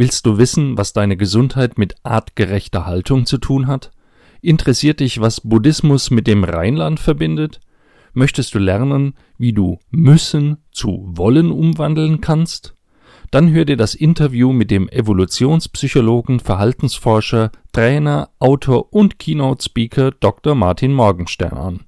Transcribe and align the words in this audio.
Willst 0.00 0.26
du 0.26 0.38
wissen, 0.38 0.78
was 0.78 0.92
deine 0.92 1.16
Gesundheit 1.16 1.76
mit 1.76 1.96
artgerechter 2.04 2.86
Haltung 2.86 3.26
zu 3.26 3.36
tun 3.36 3.66
hat? 3.66 3.90
Interessiert 4.40 5.00
dich, 5.00 5.20
was 5.20 5.40
Buddhismus 5.40 6.12
mit 6.12 6.28
dem 6.28 6.44
Rheinland 6.44 7.00
verbindet? 7.00 7.58
Möchtest 8.12 8.54
du 8.54 8.60
lernen, 8.60 9.14
wie 9.38 9.52
du 9.52 9.80
müssen 9.90 10.58
zu 10.70 11.04
wollen 11.04 11.50
umwandeln 11.50 12.20
kannst? 12.20 12.76
Dann 13.32 13.50
hör 13.50 13.64
dir 13.64 13.76
das 13.76 13.96
Interview 13.96 14.52
mit 14.52 14.70
dem 14.70 14.88
Evolutionspsychologen, 14.88 16.38
Verhaltensforscher, 16.38 17.50
Trainer, 17.72 18.30
Autor 18.38 18.92
und 18.92 19.18
Keynote-Speaker 19.18 20.12
Dr. 20.12 20.54
Martin 20.54 20.94
Morgenstern 20.94 21.54
an. 21.54 21.87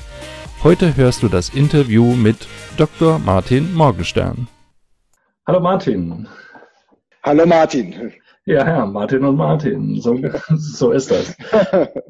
Heute 0.63 0.95
hörst 0.95 1.23
du 1.23 1.27
das 1.27 1.49
Interview 1.49 2.13
mit 2.13 2.37
Dr. 2.77 3.17
Martin 3.17 3.73
Morgenstern. 3.73 4.47
Hallo 5.47 5.59
Martin. 5.59 6.27
Hallo 7.23 7.47
Martin. 7.47 8.13
Ja, 8.45 8.67
ja, 8.67 8.85
Martin 8.85 9.25
und 9.25 9.37
Martin. 9.37 9.99
So, 9.99 10.19
so 10.55 10.91
ist 10.91 11.09
das. 11.09 11.35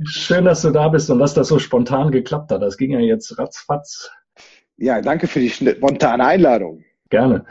Schön, 0.03 0.43
dass 0.43 0.63
du 0.63 0.71
da 0.71 0.89
bist 0.89 1.09
und 1.09 1.19
dass 1.19 1.33
das 1.33 1.47
so 1.47 1.59
spontan 1.59 2.11
geklappt 2.11 2.51
hat. 2.51 2.61
Das 2.61 2.75
ging 2.75 2.91
ja 2.91 2.99
jetzt 2.99 3.39
ratzfatz. 3.39 4.11
Ja, 4.75 4.99
danke 4.99 5.27
für 5.27 5.39
die 5.39 5.49
spontane 5.49 6.25
Einladung. 6.25 6.83
Gerne. 7.09 7.45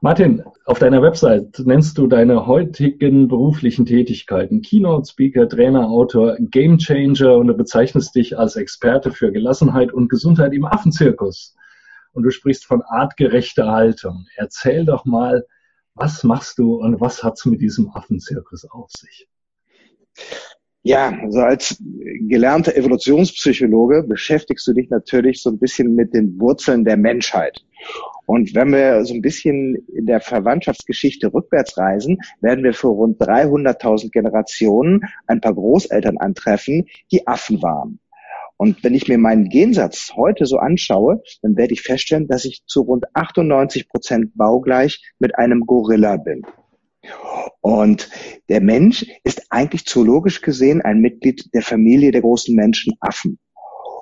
Martin, 0.00 0.44
auf 0.64 0.78
deiner 0.78 1.02
Website 1.02 1.58
nennst 1.58 1.98
du 1.98 2.06
deine 2.06 2.46
heutigen 2.46 3.26
beruflichen 3.26 3.84
Tätigkeiten 3.84 4.62
Keynote 4.62 5.10
Speaker, 5.10 5.48
Trainer, 5.48 5.88
Autor, 5.88 6.36
Game 6.38 6.78
Changer 6.78 7.36
und 7.36 7.48
du 7.48 7.54
bezeichnest 7.54 8.14
dich 8.14 8.38
als 8.38 8.54
Experte 8.54 9.10
für 9.10 9.32
Gelassenheit 9.32 9.92
und 9.92 10.08
Gesundheit 10.08 10.52
im 10.52 10.66
Affenzirkus. 10.66 11.56
Und 12.12 12.22
du 12.22 12.30
sprichst 12.30 12.64
von 12.64 12.82
artgerechter 12.82 13.72
Haltung. 13.72 14.26
Erzähl 14.36 14.84
doch 14.84 15.04
mal, 15.04 15.44
was 15.94 16.22
machst 16.22 16.60
du 16.60 16.76
und 16.76 17.00
was 17.00 17.24
hat's 17.24 17.44
mit 17.44 17.60
diesem 17.60 17.90
Affenzirkus 17.90 18.66
auf 18.70 18.90
sich? 18.92 19.28
Ja, 20.88 21.12
also 21.22 21.40
als 21.40 21.76
gelernter 22.28 22.74
Evolutionspsychologe 22.74 24.04
beschäftigst 24.04 24.66
du 24.66 24.72
dich 24.72 24.88
natürlich 24.88 25.42
so 25.42 25.50
ein 25.50 25.58
bisschen 25.58 25.94
mit 25.94 26.14
den 26.14 26.40
Wurzeln 26.40 26.86
der 26.86 26.96
Menschheit. 26.96 27.62
Und 28.24 28.54
wenn 28.54 28.72
wir 28.72 29.04
so 29.04 29.12
ein 29.12 29.20
bisschen 29.20 29.74
in 29.94 30.06
der 30.06 30.22
Verwandtschaftsgeschichte 30.22 31.30
rückwärts 31.34 31.76
reisen, 31.76 32.16
werden 32.40 32.64
wir 32.64 32.72
vor 32.72 32.92
rund 32.92 33.20
300.000 33.20 34.10
Generationen 34.12 35.02
ein 35.26 35.42
paar 35.42 35.52
Großeltern 35.52 36.16
antreffen, 36.16 36.86
die 37.12 37.26
Affen 37.26 37.60
waren. 37.60 37.98
Und 38.56 38.82
wenn 38.82 38.94
ich 38.94 39.08
mir 39.08 39.18
meinen 39.18 39.50
Gensatz 39.50 40.12
heute 40.16 40.46
so 40.46 40.56
anschaue, 40.56 41.22
dann 41.42 41.54
werde 41.58 41.74
ich 41.74 41.82
feststellen, 41.82 42.28
dass 42.28 42.46
ich 42.46 42.64
zu 42.64 42.80
rund 42.80 43.04
98 43.14 43.90
Prozent 43.90 44.34
baugleich 44.38 45.02
mit 45.18 45.36
einem 45.36 45.66
Gorilla 45.66 46.16
bin. 46.16 46.46
Und 47.60 48.10
der 48.48 48.60
Mensch 48.60 49.04
ist 49.24 49.46
eigentlich 49.50 49.84
zoologisch 49.86 50.40
gesehen 50.40 50.82
ein 50.82 51.00
Mitglied 51.00 51.52
der 51.54 51.62
Familie 51.62 52.12
der 52.12 52.22
großen 52.22 52.54
Menschen 52.54 52.94
Affen. 53.00 53.38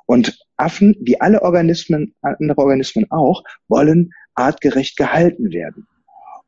Und 0.07 0.39
Affen, 0.57 0.97
wie 1.01 1.20
alle 1.20 1.42
Organismen, 1.42 2.14
andere 2.23 2.58
Organismen 2.58 3.11
auch, 3.11 3.42
wollen 3.69 4.13
artgerecht 4.35 4.97
gehalten 4.97 5.53
werden. 5.53 5.86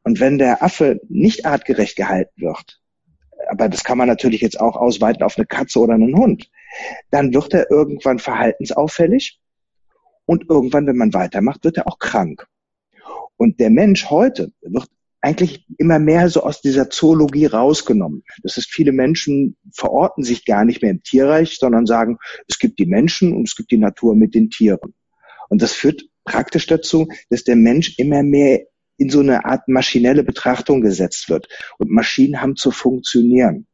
Und 0.04 0.20
wenn 0.20 0.38
der 0.38 0.62
Affe 0.62 1.00
nicht 1.08 1.44
artgerecht 1.44 1.96
gehalten 1.96 2.40
wird, 2.40 2.80
aber 3.48 3.68
das 3.68 3.84
kann 3.84 3.98
man 3.98 4.08
natürlich 4.08 4.40
jetzt 4.40 4.60
auch 4.60 4.76
ausweiten 4.76 5.22
auf 5.22 5.36
eine 5.36 5.46
Katze 5.46 5.80
oder 5.80 5.94
einen 5.94 6.16
Hund, 6.16 6.50
dann 7.10 7.32
wird 7.32 7.54
er 7.54 7.70
irgendwann 7.70 8.18
verhaltensauffällig 8.18 9.40
und 10.26 10.48
irgendwann, 10.48 10.86
wenn 10.86 10.96
man 10.96 11.14
weitermacht, 11.14 11.64
wird 11.64 11.78
er 11.78 11.88
auch 11.88 11.98
krank. 11.98 12.46
Und 13.36 13.60
der 13.60 13.70
Mensch 13.70 14.10
heute 14.10 14.52
wird 14.60 14.88
eigentlich 15.20 15.66
immer 15.78 15.98
mehr 15.98 16.28
so 16.28 16.42
aus 16.42 16.60
dieser 16.60 16.90
Zoologie 16.90 17.46
rausgenommen. 17.46 18.22
Das 18.42 18.56
ist, 18.56 18.70
viele 18.70 18.92
Menschen 18.92 19.56
verorten 19.72 20.22
sich 20.22 20.44
gar 20.44 20.64
nicht 20.64 20.82
mehr 20.82 20.92
im 20.92 21.02
Tierreich, 21.02 21.56
sondern 21.58 21.86
sagen, 21.86 22.18
es 22.46 22.58
gibt 22.58 22.78
die 22.78 22.86
Menschen 22.86 23.34
und 23.34 23.48
es 23.48 23.56
gibt 23.56 23.70
die 23.70 23.78
Natur 23.78 24.14
mit 24.14 24.34
den 24.34 24.50
Tieren. 24.50 24.94
Und 25.48 25.62
das 25.62 25.72
führt 25.72 26.04
praktisch 26.24 26.66
dazu, 26.66 27.08
dass 27.30 27.44
der 27.44 27.56
Mensch 27.56 27.98
immer 27.98 28.22
mehr 28.22 28.66
in 28.96 29.10
so 29.10 29.20
eine 29.20 29.44
Art 29.44 29.66
maschinelle 29.68 30.24
Betrachtung 30.24 30.80
gesetzt 30.80 31.28
wird. 31.28 31.48
Und 31.78 31.90
Maschinen 31.90 32.40
haben 32.40 32.56
zu 32.56 32.70
funktionieren. 32.70 33.66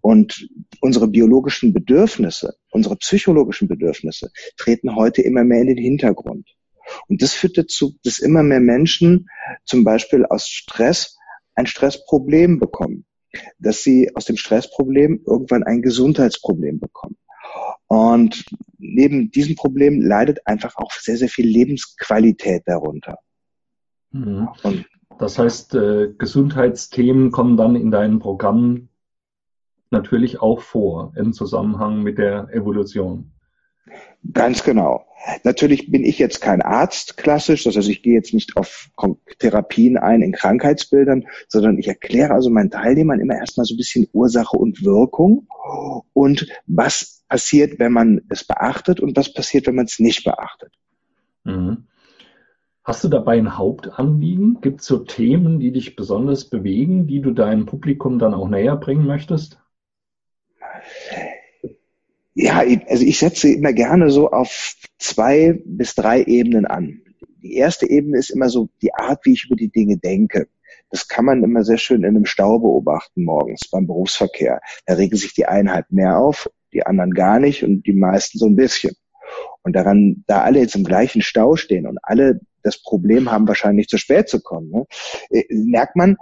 Und 0.00 0.48
unsere 0.80 1.08
biologischen 1.08 1.72
Bedürfnisse, 1.72 2.56
unsere 2.70 2.96
psychologischen 2.96 3.68
Bedürfnisse 3.68 4.30
treten 4.58 4.94
heute 4.96 5.22
immer 5.22 5.44
mehr 5.44 5.62
in 5.62 5.68
den 5.68 5.78
Hintergrund. 5.78 6.46
Und 7.08 7.22
das 7.22 7.32
führt 7.32 7.58
dazu, 7.58 7.94
dass 8.04 8.18
immer 8.18 8.42
mehr 8.42 8.60
Menschen 8.60 9.28
zum 9.64 9.84
Beispiel 9.84 10.24
aus 10.26 10.48
Stress 10.48 11.16
ein 11.54 11.66
Stressproblem 11.66 12.58
bekommen, 12.58 13.04
dass 13.58 13.82
sie 13.82 14.10
aus 14.14 14.24
dem 14.24 14.36
Stressproblem 14.36 15.22
irgendwann 15.26 15.62
ein 15.62 15.82
Gesundheitsproblem 15.82 16.80
bekommen. 16.80 17.16
Und 17.86 18.44
neben 18.78 19.30
diesem 19.30 19.54
Problem 19.54 20.00
leidet 20.00 20.46
einfach 20.46 20.76
auch 20.76 20.92
sehr, 20.92 21.16
sehr 21.16 21.28
viel 21.28 21.46
Lebensqualität 21.46 22.62
darunter. 22.66 23.18
Mhm. 24.10 24.48
Das 25.18 25.38
heißt, 25.38 25.74
äh, 25.74 26.12
Gesundheitsthemen 26.18 27.30
kommen 27.30 27.56
dann 27.56 27.76
in 27.76 27.90
deinem 27.90 28.18
Programm 28.18 28.88
natürlich 29.90 30.40
auch 30.40 30.60
vor 30.60 31.12
im 31.16 31.32
Zusammenhang 31.32 32.02
mit 32.02 32.18
der 32.18 32.48
Evolution. 32.52 33.33
Ganz 34.32 34.64
genau. 34.64 35.06
Natürlich 35.42 35.90
bin 35.90 36.04
ich 36.04 36.18
jetzt 36.18 36.40
kein 36.40 36.60
Arzt 36.62 37.16
klassisch, 37.16 37.64
das 37.64 37.76
heißt, 37.76 37.88
ich 37.88 38.02
gehe 38.02 38.14
jetzt 38.14 38.34
nicht 38.34 38.56
auf 38.56 38.90
Therapien 39.38 39.96
ein 39.96 40.22
in 40.22 40.32
Krankheitsbildern, 40.32 41.26
sondern 41.48 41.78
ich 41.78 41.88
erkläre 41.88 42.32
also 42.32 42.50
meinen 42.50 42.70
Teilnehmern 42.70 43.20
immer 43.20 43.36
erstmal 43.36 43.64
so 43.64 43.74
ein 43.74 43.78
bisschen 43.78 44.06
Ursache 44.12 44.56
und 44.56 44.84
Wirkung 44.84 45.46
und 46.12 46.46
was 46.66 47.24
passiert, 47.28 47.78
wenn 47.78 47.92
man 47.92 48.20
es 48.28 48.44
beachtet 48.44 49.00
und 49.00 49.16
was 49.16 49.32
passiert, 49.32 49.66
wenn 49.66 49.76
man 49.76 49.86
es 49.86 49.98
nicht 49.98 50.24
beachtet. 50.24 50.72
Mhm. 51.44 51.86
Hast 52.84 53.02
du 53.02 53.08
dabei 53.08 53.38
ein 53.38 53.56
Hauptanliegen? 53.56 54.60
Gibt 54.60 54.82
es 54.82 54.86
so 54.86 54.98
Themen, 54.98 55.58
die 55.58 55.72
dich 55.72 55.96
besonders 55.96 56.50
bewegen, 56.50 57.06
die 57.06 57.22
du 57.22 57.30
deinem 57.30 57.64
Publikum 57.64 58.18
dann 58.18 58.34
auch 58.34 58.48
näher 58.48 58.76
bringen 58.76 59.06
möchtest? 59.06 59.58
Ja, 62.34 62.64
also 62.88 63.04
ich 63.04 63.18
setze 63.18 63.48
immer 63.48 63.72
gerne 63.72 64.10
so 64.10 64.30
auf 64.30 64.74
zwei 64.98 65.60
bis 65.64 65.94
drei 65.94 66.24
Ebenen 66.24 66.66
an. 66.66 67.00
Die 67.42 67.54
erste 67.54 67.88
Ebene 67.88 68.18
ist 68.18 68.30
immer 68.30 68.48
so 68.48 68.68
die 68.82 68.92
Art, 68.94 69.24
wie 69.24 69.34
ich 69.34 69.44
über 69.44 69.54
die 69.54 69.70
Dinge 69.70 69.98
denke. 69.98 70.48
Das 70.90 71.06
kann 71.08 71.24
man 71.24 71.44
immer 71.44 71.62
sehr 71.64 71.78
schön 71.78 72.02
in 72.02 72.16
einem 72.16 72.24
Stau 72.24 72.58
beobachten 72.58 73.24
morgens 73.24 73.68
beim 73.70 73.86
Berufsverkehr. 73.86 74.60
Da 74.86 74.94
regen 74.94 75.16
sich 75.16 75.34
die 75.34 75.46
einen 75.46 75.72
halt 75.72 75.90
mehr 75.90 76.18
auf, 76.18 76.50
die 76.72 76.84
anderen 76.84 77.12
gar 77.12 77.38
nicht 77.38 77.62
und 77.62 77.86
die 77.86 77.92
meisten 77.92 78.38
so 78.38 78.46
ein 78.46 78.56
bisschen. 78.56 78.96
Und 79.62 79.74
daran, 79.74 80.24
da 80.26 80.42
alle 80.42 80.60
jetzt 80.60 80.74
im 80.74 80.84
gleichen 80.84 81.22
Stau 81.22 81.56
stehen 81.56 81.86
und 81.86 81.98
alle 82.02 82.40
das 82.62 82.82
Problem 82.82 83.30
haben, 83.30 83.46
wahrscheinlich 83.46 83.88
zu 83.88 83.98
spät 83.98 84.28
zu 84.28 84.40
kommen, 84.40 84.70
ne, 84.70 84.86
äh, 85.30 85.44
merkt 85.50 85.96
man, 85.96 86.16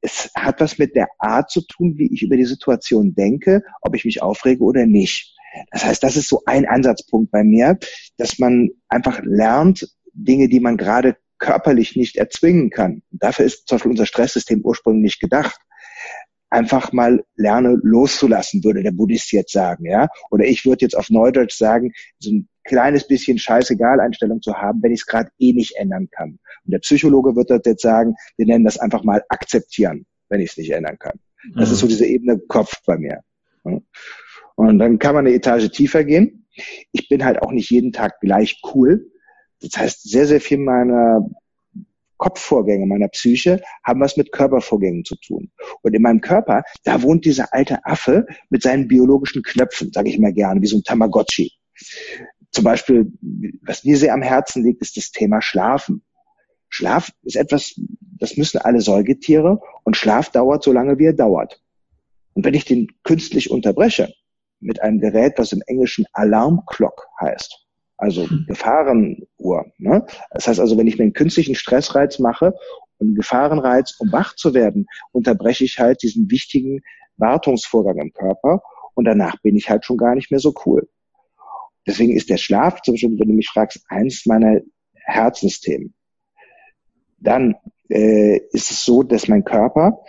es 0.00 0.30
hat 0.34 0.60
was 0.60 0.78
mit 0.78 0.94
der 0.94 1.08
Art 1.18 1.50
zu 1.50 1.62
tun, 1.62 1.94
wie 1.96 2.12
ich 2.12 2.22
über 2.22 2.36
die 2.36 2.44
Situation 2.44 3.14
denke, 3.14 3.62
ob 3.82 3.94
ich 3.94 4.04
mich 4.04 4.22
aufrege 4.22 4.62
oder 4.62 4.86
nicht. 4.86 5.36
Das 5.72 5.84
heißt, 5.84 6.02
das 6.02 6.16
ist 6.16 6.28
so 6.28 6.42
ein 6.46 6.66
Ansatzpunkt 6.66 7.30
bei 7.30 7.42
mir, 7.42 7.78
dass 8.16 8.38
man 8.38 8.70
einfach 8.88 9.20
lernt, 9.24 9.88
Dinge, 10.12 10.48
die 10.48 10.60
man 10.60 10.76
gerade 10.76 11.16
körperlich 11.38 11.96
nicht 11.96 12.16
erzwingen 12.16 12.70
kann. 12.70 13.02
Dafür 13.10 13.46
ist 13.46 13.66
zum 13.66 13.76
Beispiel 13.76 13.90
unser 13.90 14.06
Stresssystem 14.06 14.60
ursprünglich 14.62 15.18
gedacht. 15.18 15.58
Einfach 16.50 16.92
mal 16.92 17.24
lerne 17.36 17.78
loszulassen, 17.82 18.62
würde 18.64 18.82
der 18.82 18.90
Buddhist 18.90 19.32
jetzt 19.32 19.52
sagen, 19.52 19.86
ja. 19.86 20.08
Oder 20.30 20.44
ich 20.44 20.64
würde 20.64 20.84
jetzt 20.84 20.96
auf 20.96 21.08
Neudeutsch 21.08 21.56
sagen, 21.56 21.92
so 22.18 22.30
ein 22.30 22.48
kleines 22.64 23.06
bisschen 23.06 23.38
scheißegal 23.38 24.00
Einstellung 24.00 24.42
zu 24.42 24.54
haben, 24.54 24.82
wenn 24.82 24.92
ich 24.92 25.00
es 25.00 25.06
gerade 25.06 25.30
eh 25.38 25.52
nicht 25.52 25.76
ändern 25.76 26.08
kann. 26.10 26.38
Und 26.64 26.72
der 26.72 26.78
Psychologe 26.80 27.36
wird 27.36 27.50
das 27.50 27.62
jetzt 27.64 27.82
sagen, 27.82 28.14
wir 28.36 28.46
nennen 28.46 28.64
das 28.64 28.78
einfach 28.78 29.04
mal 29.04 29.22
akzeptieren, 29.28 30.06
wenn 30.28 30.40
ich 30.40 30.50
es 30.50 30.56
nicht 30.56 30.70
ändern 30.70 30.98
kann. 30.98 31.18
Das 31.54 31.68
mhm. 31.68 31.74
ist 31.74 31.80
so 31.80 31.86
diese 31.86 32.06
Ebene 32.06 32.38
Kopf 32.38 32.74
bei 32.86 32.98
mir. 32.98 33.20
Und 33.62 34.78
dann 34.78 34.98
kann 34.98 35.14
man 35.14 35.26
eine 35.26 35.34
Etage 35.34 35.70
tiefer 35.70 36.04
gehen. 36.04 36.46
Ich 36.92 37.08
bin 37.08 37.24
halt 37.24 37.42
auch 37.42 37.52
nicht 37.52 37.70
jeden 37.70 37.92
Tag 37.92 38.20
gleich 38.20 38.60
cool. 38.74 39.10
Das 39.60 39.78
heißt, 39.80 40.08
sehr, 40.08 40.26
sehr 40.26 40.40
viel 40.40 40.58
meiner 40.58 41.26
Kopfvorgänge 42.20 42.84
meiner 42.84 43.08
Psyche 43.08 43.62
haben 43.82 44.00
was 44.00 44.18
mit 44.18 44.30
Körpervorgängen 44.30 45.04
zu 45.06 45.16
tun. 45.16 45.50
Und 45.80 45.94
in 45.94 46.02
meinem 46.02 46.20
Körper, 46.20 46.62
da 46.84 47.00
wohnt 47.02 47.24
dieser 47.24 47.54
alte 47.54 47.84
Affe 47.86 48.26
mit 48.50 48.62
seinen 48.62 48.88
biologischen 48.88 49.42
Knöpfen, 49.42 49.90
sage 49.92 50.10
ich 50.10 50.16
immer 50.16 50.30
gerne, 50.30 50.60
wie 50.60 50.66
so 50.66 50.76
ein 50.76 50.84
Tamagotchi. 50.84 51.50
Zum 52.52 52.64
Beispiel, 52.64 53.12
was 53.62 53.84
mir 53.84 53.96
sehr 53.96 54.14
am 54.14 54.22
Herzen 54.22 54.64
liegt, 54.64 54.82
ist 54.82 54.96
das 54.96 55.10
Thema 55.10 55.40
Schlafen. 55.40 56.02
Schlaf 56.68 57.10
ist 57.22 57.36
etwas, 57.36 57.74
das 58.18 58.36
müssen 58.36 58.58
alle 58.58 58.80
Säugetiere 58.80 59.60
und 59.84 59.96
Schlaf 59.96 60.30
dauert 60.30 60.62
so 60.62 60.72
lange, 60.72 60.98
wie 60.98 61.06
er 61.06 61.12
dauert. 61.12 61.60
Und 62.34 62.44
wenn 62.44 62.54
ich 62.54 62.64
den 62.64 62.88
künstlich 63.02 63.50
unterbreche 63.50 64.12
mit 64.60 64.80
einem 64.82 65.00
Gerät, 65.00 65.38
das 65.38 65.52
im 65.52 65.62
Englischen 65.66 66.06
Alarmclock 66.12 67.08
heißt, 67.20 67.66
also 67.96 68.28
hm. 68.28 68.44
Gefahrenuhr. 68.46 69.66
Ne? 69.78 70.06
Das 70.30 70.48
heißt 70.48 70.60
also, 70.60 70.78
wenn 70.78 70.86
ich 70.86 70.96
mir 70.96 71.04
einen 71.04 71.12
künstlichen 71.12 71.54
Stressreiz 71.54 72.18
mache 72.18 72.54
und 72.98 73.08
einen 73.08 73.16
Gefahrenreiz, 73.16 73.96
um 73.98 74.10
wach 74.12 74.34
zu 74.36 74.54
werden, 74.54 74.86
unterbreche 75.12 75.64
ich 75.64 75.78
halt 75.78 76.02
diesen 76.02 76.30
wichtigen 76.30 76.80
Wartungsvorgang 77.16 77.98
im 77.98 78.12
Körper 78.12 78.62
und 78.94 79.04
danach 79.04 79.36
bin 79.42 79.56
ich 79.56 79.68
halt 79.68 79.84
schon 79.84 79.96
gar 79.96 80.14
nicht 80.14 80.30
mehr 80.30 80.40
so 80.40 80.54
cool. 80.64 80.88
Deswegen 81.86 82.16
ist 82.16 82.30
der 82.30 82.36
Schlaf, 82.36 82.82
zum 82.82 82.94
Beispiel, 82.94 83.18
wenn 83.18 83.28
du 83.28 83.34
mich 83.34 83.48
fragst, 83.48 83.84
eins 83.88 84.26
meiner 84.26 84.60
Herzensthemen. 84.94 85.94
Dann 87.18 87.56
äh, 87.88 88.38
ist 88.52 88.70
es 88.70 88.84
so, 88.84 89.02
dass 89.02 89.28
mein 89.28 89.44
Körper, 89.44 90.00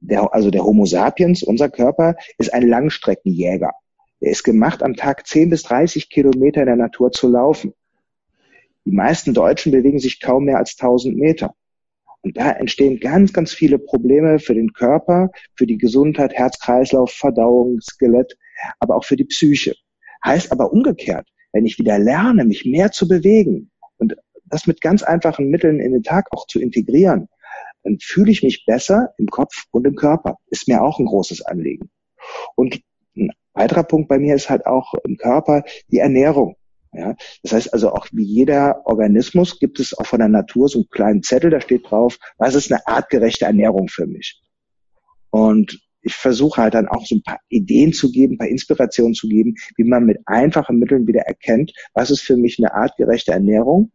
der, 0.00 0.32
also 0.32 0.50
der 0.50 0.64
Homo 0.64 0.86
sapiens, 0.86 1.42
unser 1.42 1.68
Körper, 1.68 2.16
ist 2.38 2.52
ein 2.52 2.68
Langstreckenjäger. 2.68 3.72
Er 4.20 4.30
ist 4.30 4.42
gemacht, 4.42 4.82
am 4.82 4.94
Tag 4.94 5.26
10 5.26 5.50
bis 5.50 5.62
30 5.64 6.08
Kilometer 6.08 6.60
in 6.60 6.66
der 6.66 6.76
Natur 6.76 7.12
zu 7.12 7.28
laufen. 7.28 7.74
Die 8.86 8.92
meisten 8.92 9.34
Deutschen 9.34 9.72
bewegen 9.72 9.98
sich 9.98 10.20
kaum 10.20 10.44
mehr 10.44 10.58
als 10.58 10.76
1000 10.78 11.16
Meter. 11.16 11.54
Und 12.22 12.38
da 12.38 12.52
entstehen 12.52 13.00
ganz, 13.00 13.32
ganz 13.32 13.52
viele 13.52 13.78
Probleme 13.78 14.38
für 14.38 14.54
den 14.54 14.72
Körper, 14.72 15.30
für 15.56 15.66
die 15.66 15.76
Gesundheit, 15.76 16.32
Herz-Kreislauf, 16.32 17.12
Verdauung, 17.12 17.80
Skelett, 17.82 18.38
aber 18.78 18.96
auch 18.96 19.04
für 19.04 19.16
die 19.16 19.24
Psyche. 19.24 19.74
Heißt 20.24 20.52
aber 20.52 20.72
umgekehrt, 20.72 21.28
wenn 21.52 21.66
ich 21.66 21.78
wieder 21.78 21.98
lerne, 21.98 22.44
mich 22.44 22.64
mehr 22.64 22.90
zu 22.92 23.06
bewegen 23.06 23.70
und 23.98 24.16
das 24.46 24.66
mit 24.66 24.80
ganz 24.80 25.02
einfachen 25.02 25.50
Mitteln 25.50 25.80
in 25.80 25.92
den 25.92 26.02
Tag 26.02 26.26
auch 26.32 26.46
zu 26.46 26.60
integrieren, 26.60 27.28
dann 27.82 27.98
fühle 28.00 28.30
ich 28.30 28.42
mich 28.42 28.64
besser 28.64 29.10
im 29.18 29.26
Kopf 29.26 29.64
und 29.70 29.86
im 29.86 29.94
Körper. 29.94 30.38
Ist 30.46 30.68
mir 30.68 30.82
auch 30.82 30.98
ein 30.98 31.06
großes 31.06 31.42
Anliegen. 31.42 31.90
Und 32.56 32.80
ein 33.16 33.30
weiterer 33.52 33.84
Punkt 33.84 34.08
bei 34.08 34.18
mir 34.18 34.34
ist 34.34 34.50
halt 34.50 34.66
auch 34.66 34.94
im 35.04 35.16
Körper 35.16 35.64
die 35.88 35.98
Ernährung. 35.98 36.56
Ja, 36.92 37.16
das 37.42 37.52
heißt 37.52 37.72
also 37.72 37.92
auch 37.92 38.06
wie 38.12 38.24
jeder 38.24 38.86
Organismus 38.86 39.58
gibt 39.58 39.80
es 39.80 39.98
auch 39.98 40.06
von 40.06 40.20
der 40.20 40.28
Natur 40.28 40.68
so 40.68 40.78
einen 40.78 40.88
kleinen 40.90 41.22
Zettel, 41.24 41.50
da 41.50 41.60
steht 41.60 41.90
drauf, 41.90 42.18
was 42.38 42.54
ist 42.54 42.70
eine 42.70 42.86
artgerechte 42.86 43.46
Ernährung 43.46 43.88
für 43.88 44.06
mich? 44.06 44.40
Und 45.30 45.80
ich 46.04 46.14
versuche 46.14 46.62
halt 46.62 46.74
dann 46.74 46.88
auch 46.88 47.04
so 47.04 47.16
ein 47.16 47.22
paar 47.22 47.40
Ideen 47.48 47.92
zu 47.92 48.12
geben, 48.12 48.34
ein 48.34 48.38
paar 48.38 48.48
Inspirationen 48.48 49.14
zu 49.14 49.28
geben, 49.28 49.54
wie 49.76 49.84
man 49.84 50.04
mit 50.04 50.20
einfachen 50.26 50.78
Mitteln 50.78 51.06
wieder 51.06 51.22
erkennt, 51.22 51.72
was 51.94 52.10
ist 52.10 52.20
für 52.20 52.36
mich 52.36 52.58
eine 52.58 52.74
artgerechte 52.74 53.32
Ernährung 53.32 53.90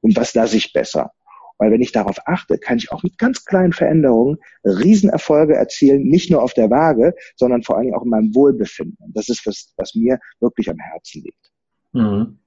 und 0.00 0.16
was 0.16 0.34
lasse 0.34 0.56
ich 0.56 0.72
besser. 0.72 1.12
Weil 1.58 1.70
wenn 1.70 1.80
ich 1.80 1.92
darauf 1.92 2.18
achte, 2.26 2.58
kann 2.58 2.78
ich 2.78 2.90
auch 2.92 3.02
mit 3.02 3.16
ganz 3.16 3.44
kleinen 3.44 3.72
Veränderungen 3.72 4.38
Riesenerfolge 4.64 5.54
erzielen, 5.54 6.02
nicht 6.02 6.30
nur 6.30 6.42
auf 6.42 6.52
der 6.52 6.70
Waage, 6.70 7.14
sondern 7.36 7.62
vor 7.62 7.76
allen 7.76 7.86
Dingen 7.86 7.96
auch 7.96 8.04
in 8.04 8.10
meinem 8.10 8.34
Wohlbefinden. 8.34 8.98
Und 8.98 9.16
das 9.16 9.28
ist 9.28 9.46
was, 9.46 9.72
was 9.76 9.94
mir 9.94 10.18
wirklich 10.40 10.68
am 10.68 10.78
Herzen 10.78 11.22
liegt. 11.22 11.52
Mhm. 11.92 12.38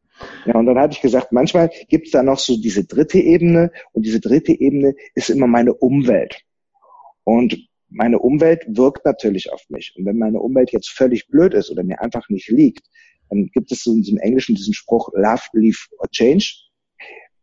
Ja, 0.45 0.55
und 0.55 0.65
dann 0.65 0.77
hatte 0.77 0.93
ich 0.93 1.01
gesagt, 1.01 1.31
manchmal 1.31 1.69
gibt 1.89 2.07
es 2.07 2.11
da 2.11 2.23
noch 2.23 2.39
so 2.39 2.57
diese 2.59 2.85
dritte 2.85 3.19
Ebene 3.19 3.71
und 3.93 4.05
diese 4.05 4.19
dritte 4.19 4.51
Ebene 4.51 4.95
ist 5.15 5.29
immer 5.29 5.47
meine 5.47 5.73
Umwelt. 5.73 6.41
Und 7.23 7.67
meine 7.89 8.19
Umwelt 8.19 8.65
wirkt 8.67 9.05
natürlich 9.05 9.51
auf 9.51 9.63
mich. 9.69 9.93
Und 9.97 10.05
wenn 10.05 10.17
meine 10.17 10.39
Umwelt 10.39 10.71
jetzt 10.71 10.89
völlig 10.89 11.27
blöd 11.27 11.53
ist 11.53 11.71
oder 11.71 11.83
mir 11.83 12.01
einfach 12.01 12.27
nicht 12.29 12.49
liegt, 12.49 12.87
dann 13.29 13.47
gibt 13.47 13.71
es 13.71 13.83
so 13.83 13.91
in 13.91 14.01
diesem 14.01 14.17
Englischen 14.17 14.55
diesen 14.55 14.73
Spruch, 14.73 15.09
love, 15.13 15.43
leave 15.53 15.77
or 15.99 16.09
change. 16.09 16.67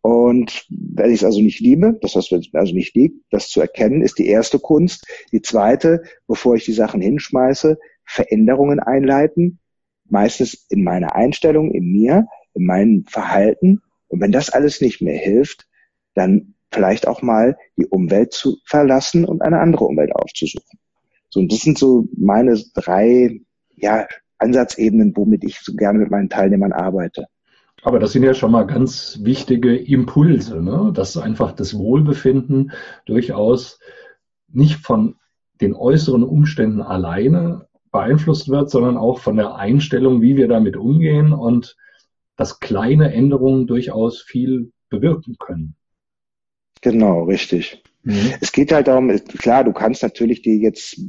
Und 0.01 0.67
wenn 0.69 1.11
ich 1.11 1.21
es 1.21 1.25
also 1.25 1.41
nicht 1.41 1.61
liebe, 1.61 1.99
das 2.03 2.15
es 2.15 2.31
mir 2.31 2.43
also 2.53 2.75
nicht 2.75 2.95
liegt, 2.95 3.17
das 3.31 3.49
zu 3.49 3.61
erkennen, 3.61 4.03
ist 4.03 4.19
die 4.19 4.27
erste 4.27 4.59
Kunst. 4.59 5.07
Die 5.33 5.41
zweite, 5.41 6.03
bevor 6.27 6.57
ich 6.57 6.65
die 6.65 6.73
Sachen 6.73 7.01
hinschmeiße, 7.01 7.79
Veränderungen 8.05 8.81
einleiten, 8.81 9.61
meistens 10.05 10.67
in 10.69 10.85
meiner 10.85 11.15
Einstellung, 11.15 11.73
in 11.73 11.91
mir, 11.91 12.27
in 12.53 12.67
meinem 12.67 13.05
Verhalten. 13.07 13.81
Und 14.09 14.21
wenn 14.21 14.33
das 14.33 14.51
alles 14.51 14.83
nicht 14.83 15.01
mehr 15.01 15.17
hilft, 15.17 15.67
dann 16.15 16.54
vielleicht 16.75 17.07
auch 17.09 17.23
mal 17.23 17.57
die 17.77 17.87
Umwelt 17.87 18.33
zu 18.33 18.59
verlassen 18.67 19.25
und 19.25 19.43
eine 19.43 19.61
andere 19.61 19.85
Umwelt 19.85 20.15
aufzusuchen. 20.15 20.79
So, 21.31 21.41
und 21.41 21.53
das 21.53 21.61
sind 21.61 21.79
so 21.79 22.07
meine 22.17 22.61
drei 22.75 23.41
ja, 23.77 24.07
Ansatzebenen, 24.39 25.17
womit 25.17 25.45
ich 25.45 25.61
so 25.61 25.75
gerne 25.75 25.99
mit 25.99 26.11
meinen 26.11 26.29
Teilnehmern 26.29 26.73
arbeite. 26.73 27.27
Aber 27.83 27.99
das 27.99 28.13
sind 28.13 28.23
ja 28.23 28.35
schon 28.35 28.51
mal 28.51 28.67
ganz 28.67 29.21
wichtige 29.23 29.77
Impulse, 29.77 30.63
ne? 30.63 30.91
dass 30.95 31.17
einfach 31.17 31.53
das 31.53 31.77
Wohlbefinden 31.77 32.73
durchaus 33.05 33.79
nicht 34.49 34.77
von 34.77 35.17
den 35.61 35.75
äußeren 35.75 36.23
Umständen 36.23 36.81
alleine 36.81 37.67
beeinflusst 37.93 38.49
wird, 38.49 38.71
sondern 38.71 38.97
auch 38.97 39.19
von 39.19 39.37
der 39.37 39.57
Einstellung, 39.57 40.23
wie 40.23 40.37
wir 40.37 40.49
damit 40.49 40.77
umgehen 40.77 41.33
und 41.33 41.77
dass 42.37 42.59
kleine 42.59 43.13
Änderungen 43.13 43.67
durchaus 43.67 44.21
viel 44.21 44.73
bewirken 44.89 45.37
können. 45.39 45.77
Genau, 46.85 47.23
richtig. 47.23 47.83
Mhm. 48.03 48.35
Es 48.43 48.53
geht 48.53 48.71
halt 48.71 48.89
darum, 48.89 49.09
klar, 49.39 49.65
du 49.65 49.73
kannst 49.73 50.03
natürlich 50.03 50.43
dir 50.43 50.55
jetzt 50.57 51.01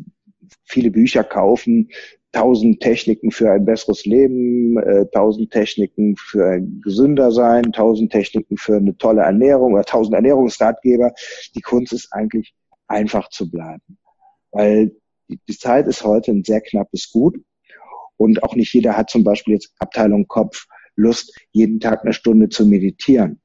viele 0.63 0.89
Bücher 0.89 1.25
kaufen, 1.25 1.89
tausend 2.31 2.79
Techniken 2.79 3.29
für 3.29 3.51
ein 3.51 3.65
besseres 3.65 4.05
Leben, 4.05 4.77
äh, 4.77 5.05
tausend 5.11 5.51
Techniken 5.51 6.15
für 6.15 6.47
ein 6.47 6.79
gesünder 6.81 7.29
sein, 7.29 7.73
tausend 7.73 8.13
Techniken 8.13 8.55
für 8.55 8.77
eine 8.77 8.95
tolle 8.95 9.23
Ernährung 9.23 9.73
oder 9.73 9.83
tausend 9.83 10.15
Ernährungsratgeber. 10.15 11.11
Die 11.53 11.61
Kunst 11.61 11.91
ist 11.91 12.07
eigentlich 12.13 12.55
einfach 12.87 13.27
zu 13.27 13.51
bleiben, 13.51 13.97
weil 14.51 14.95
die, 15.27 15.41
die 15.45 15.57
Zeit 15.57 15.87
ist 15.87 16.05
heute 16.05 16.31
ein 16.31 16.45
sehr 16.45 16.61
knappes 16.61 17.11
Gut 17.11 17.35
und 18.15 18.43
auch 18.43 18.55
nicht 18.55 18.73
jeder 18.73 18.95
hat 18.95 19.09
zum 19.09 19.25
Beispiel 19.25 19.55
jetzt 19.55 19.73
Abteilung 19.79 20.25
Kopf 20.25 20.67
Lust, 20.95 21.37
jeden 21.51 21.81
Tag 21.81 22.03
eine 22.03 22.13
Stunde 22.13 22.47
zu 22.47 22.65
meditieren. 22.65 23.41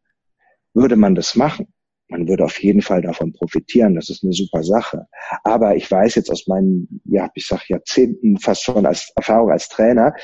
Würde 0.74 0.94
man 0.94 1.16
das 1.16 1.34
machen, 1.34 1.66
man 2.10 2.26
würde 2.28 2.44
auf 2.44 2.60
jeden 2.60 2.82
Fall 2.82 3.02
davon 3.02 3.32
profitieren. 3.32 3.94
Das 3.94 4.10
ist 4.10 4.24
eine 4.24 4.32
super 4.32 4.64
Sache. 4.64 5.06
Aber 5.44 5.76
ich 5.76 5.88
weiß 5.90 6.16
jetzt 6.16 6.30
aus 6.30 6.48
meinen, 6.48 7.00
ja, 7.04 7.30
ich 7.34 7.46
sag 7.46 7.68
Jahrzehnten 7.68 8.38
fast 8.38 8.64
schon 8.64 8.84
als 8.84 9.12
Erfahrung 9.14 9.50
als 9.50 9.68
Trainer, 9.68 10.14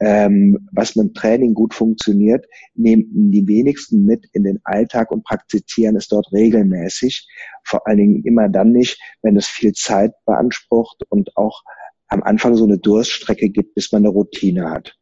ähm, 0.00 0.68
was 0.72 0.96
mit 0.96 1.08
dem 1.08 1.14
Training 1.14 1.54
gut 1.54 1.74
funktioniert, 1.74 2.46
nehmen 2.74 3.30
die 3.30 3.46
wenigsten 3.46 4.04
mit 4.04 4.26
in 4.32 4.44
den 4.44 4.60
Alltag 4.64 5.10
und 5.10 5.24
praktizieren 5.24 5.96
es 5.96 6.08
dort 6.08 6.32
regelmäßig. 6.32 7.28
Vor 7.64 7.86
allen 7.86 7.98
Dingen 7.98 8.22
immer 8.24 8.48
dann 8.48 8.72
nicht, 8.72 8.98
wenn 9.22 9.36
es 9.36 9.46
viel 9.46 9.72
Zeit 9.72 10.12
beansprucht 10.24 11.02
und 11.10 11.36
auch 11.36 11.62
am 12.08 12.22
Anfang 12.22 12.54
so 12.54 12.64
eine 12.64 12.78
Durststrecke 12.78 13.50
gibt, 13.50 13.74
bis 13.74 13.92
man 13.92 14.02
eine 14.02 14.08
Routine 14.08 14.70
hat. 14.70 14.96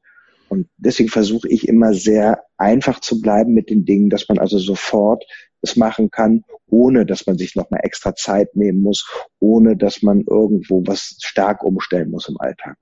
Und 0.49 0.69
deswegen 0.77 1.09
versuche 1.09 1.49
ich 1.49 1.69
immer 1.69 1.95
sehr 1.95 2.45
einfach 2.57 3.01
zu 3.01 3.21
bleiben 3.21 3.55
mit 3.55 3.71
den 3.71 3.85
Dingen, 3.85 4.11
dass 4.11 4.29
man 4.29 4.39
also 4.39 4.59
sofort 4.59 5.25
es 5.65 5.77
machen 5.77 6.11
kann, 6.11 6.45
ohne 6.67 7.05
dass 7.05 7.27
man 7.27 7.37
sich 7.37 7.57
nochmal 7.57 7.81
extra 7.83 8.15
Zeit 8.15 8.55
nehmen 8.57 8.81
muss, 8.81 9.09
ohne 9.41 9.77
dass 9.77 10.03
man 10.03 10.23
irgendwo 10.23 10.87
was 10.87 11.17
stark 11.21 11.63
umstellen 11.65 12.11
muss 12.11 12.29
im 12.29 12.39
Alltag. 12.39 12.77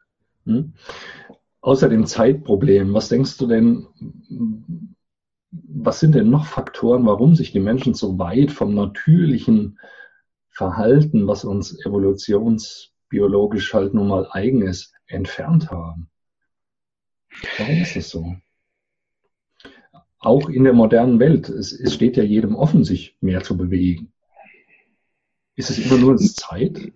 Hm. 0.44 0.74
Außer 1.60 1.88
dem 1.88 2.06
Zeitproblem, 2.06 2.92
was 2.92 3.08
denkst 3.08 3.38
du 3.38 3.46
denn, 3.46 3.86
was 5.50 6.00
sind 6.00 6.14
denn 6.14 6.30
noch 6.30 6.46
Faktoren, 6.46 7.06
warum 7.06 7.36
sich 7.36 7.52
die 7.52 7.60
Menschen 7.60 7.94
so 7.94 8.18
weit 8.18 8.50
vom 8.50 8.74
natürlichen 8.74 9.78
Verhalten, 10.50 11.26
was 11.26 11.44
uns 11.44 11.78
evolutionsbiologisch 11.86 13.72
halt 13.74 13.94
nun 13.94 14.08
mal 14.08 14.28
eigen 14.30 14.62
ist, 14.62 14.94
entfernt 15.06 15.70
haben? 15.70 16.08
Warum 17.58 17.82
ist 17.82 17.96
das 17.96 18.10
so? 18.10 18.34
Auch 20.22 20.48
in 20.48 20.64
der 20.64 20.72
modernen 20.72 21.18
Welt. 21.18 21.48
Es, 21.48 21.72
es 21.72 21.94
steht 21.94 22.16
ja 22.16 22.22
jedem 22.22 22.54
offen, 22.54 22.84
sich 22.84 23.16
mehr 23.20 23.42
zu 23.42 23.56
bewegen. 23.56 24.12
Ist 25.56 25.70
es 25.70 25.78
immer 25.78 25.98
nur 25.98 26.16
Zeit? 26.16 26.92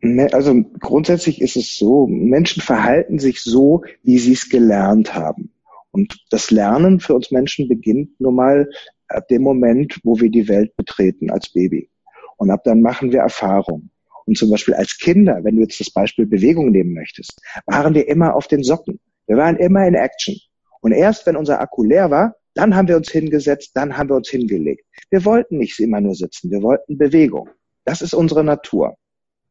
Ne, 0.00 0.28
also 0.32 0.62
grundsätzlich 0.80 1.40
ist 1.40 1.56
es 1.56 1.78
so, 1.78 2.06
Menschen 2.06 2.60
verhalten 2.60 3.18
sich 3.18 3.40
so, 3.40 3.84
wie 4.02 4.18
sie 4.18 4.32
es 4.32 4.50
gelernt 4.50 5.14
haben. 5.14 5.52
Und 5.92 6.18
das 6.30 6.50
Lernen 6.50 7.00
für 7.00 7.14
uns 7.14 7.30
Menschen 7.30 7.68
beginnt 7.68 8.20
nun 8.20 8.34
mal 8.34 8.68
ab 9.08 9.28
dem 9.28 9.42
Moment, 9.42 10.00
wo 10.02 10.20
wir 10.20 10.30
die 10.30 10.48
Welt 10.48 10.76
betreten 10.76 11.30
als 11.30 11.50
Baby. 11.50 11.88
Und 12.36 12.50
ab 12.50 12.64
dann 12.64 12.82
machen 12.82 13.12
wir 13.12 13.20
Erfahrungen. 13.20 13.90
Und 14.26 14.36
zum 14.36 14.50
Beispiel 14.50 14.74
als 14.74 14.98
Kinder, 14.98 15.40
wenn 15.44 15.56
du 15.56 15.62
jetzt 15.62 15.78
das 15.78 15.90
Beispiel 15.90 16.26
Bewegung 16.26 16.70
nehmen 16.70 16.92
möchtest, 16.92 17.40
waren 17.66 17.94
wir 17.94 18.08
immer 18.08 18.34
auf 18.34 18.48
den 18.48 18.64
Socken. 18.64 18.98
Wir 19.26 19.36
waren 19.36 19.56
immer 19.56 19.86
in 19.86 19.94
Action. 19.94 20.36
Und 20.80 20.92
erst 20.92 21.24
wenn 21.26 21.36
unser 21.36 21.60
Akku 21.60 21.84
leer 21.84 22.10
war, 22.10 22.34
dann 22.54 22.74
haben 22.74 22.88
wir 22.88 22.96
uns 22.96 23.10
hingesetzt, 23.10 23.72
dann 23.74 23.96
haben 23.96 24.08
wir 24.08 24.16
uns 24.16 24.28
hingelegt. 24.28 24.84
Wir 25.10 25.24
wollten 25.24 25.58
nicht 25.58 25.78
immer 25.80 26.00
nur 26.00 26.14
sitzen, 26.14 26.50
wir 26.50 26.62
wollten 26.62 26.98
Bewegung. 26.98 27.50
Das 27.84 28.02
ist 28.02 28.14
unsere 28.14 28.44
Natur. 28.44 28.96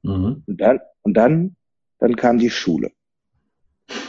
Mhm. 0.01 0.43
Und 0.45 0.61
dann, 0.61 0.79
und 1.01 1.13
dann, 1.15 1.55
dann 1.99 2.15
kam 2.15 2.39
die 2.39 2.49
Schule. 2.49 2.91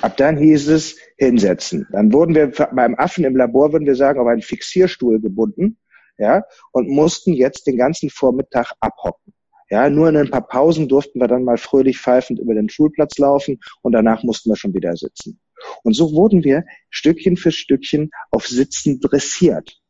Ab 0.01 0.17
dann 0.17 0.37
hieß 0.37 0.69
es 0.69 0.97
hinsetzen. 1.17 1.87
Dann 1.91 2.13
wurden 2.13 2.35
wir 2.35 2.53
beim 2.73 2.95
Affen 2.95 3.25
im 3.25 3.37
Labor, 3.37 3.73
würden 3.73 3.87
wir 3.87 3.97
sagen, 3.97 4.21
auf 4.21 4.27
einen 4.27 4.43
Fixierstuhl 4.43 5.21
gebunden, 5.21 5.79
ja, 6.17 6.45
und 6.73 6.89
mussten 6.89 7.33
jetzt 7.33 7.67
den 7.67 7.77
ganzen 7.77 8.09
Vormittag 8.09 8.73
abhocken. 8.81 9.35
Ja, 9.71 9.91
nur 9.91 10.09
in 10.09 10.17
ein 10.17 10.31
paar 10.31 10.47
Pausen 10.47 10.89
durften 10.89 11.21
wir 11.21 11.27
dann 11.27 11.43
mal 11.43 11.57
fröhlich 11.57 11.99
pfeifend 11.99 12.39
über 12.39 12.55
den 12.55 12.69
Schulplatz 12.69 13.19
laufen 13.19 13.59
und 13.83 13.93
danach 13.93 14.23
mussten 14.23 14.51
wir 14.51 14.57
schon 14.57 14.75
wieder 14.75 14.95
sitzen. 14.95 15.41
Und 15.83 15.95
so 15.95 16.13
wurden 16.13 16.45
wir 16.45 16.65
Stückchen 16.91 17.37
für 17.37 17.53
Stückchen 17.53 18.11
auf 18.31 18.47
Sitzen 18.47 19.01
dressiert. 19.01 19.81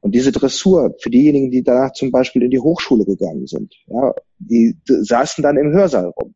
Und 0.00 0.14
diese 0.14 0.32
Dressur 0.32 0.96
für 1.00 1.10
diejenigen, 1.10 1.50
die 1.50 1.62
danach 1.62 1.92
zum 1.92 2.10
Beispiel 2.10 2.42
in 2.42 2.50
die 2.50 2.58
Hochschule 2.58 3.04
gegangen 3.04 3.46
sind, 3.46 3.74
ja, 3.86 4.12
die 4.38 4.76
saßen 4.84 5.42
dann 5.42 5.56
im 5.56 5.72
Hörsaal 5.72 6.08
rum. 6.08 6.34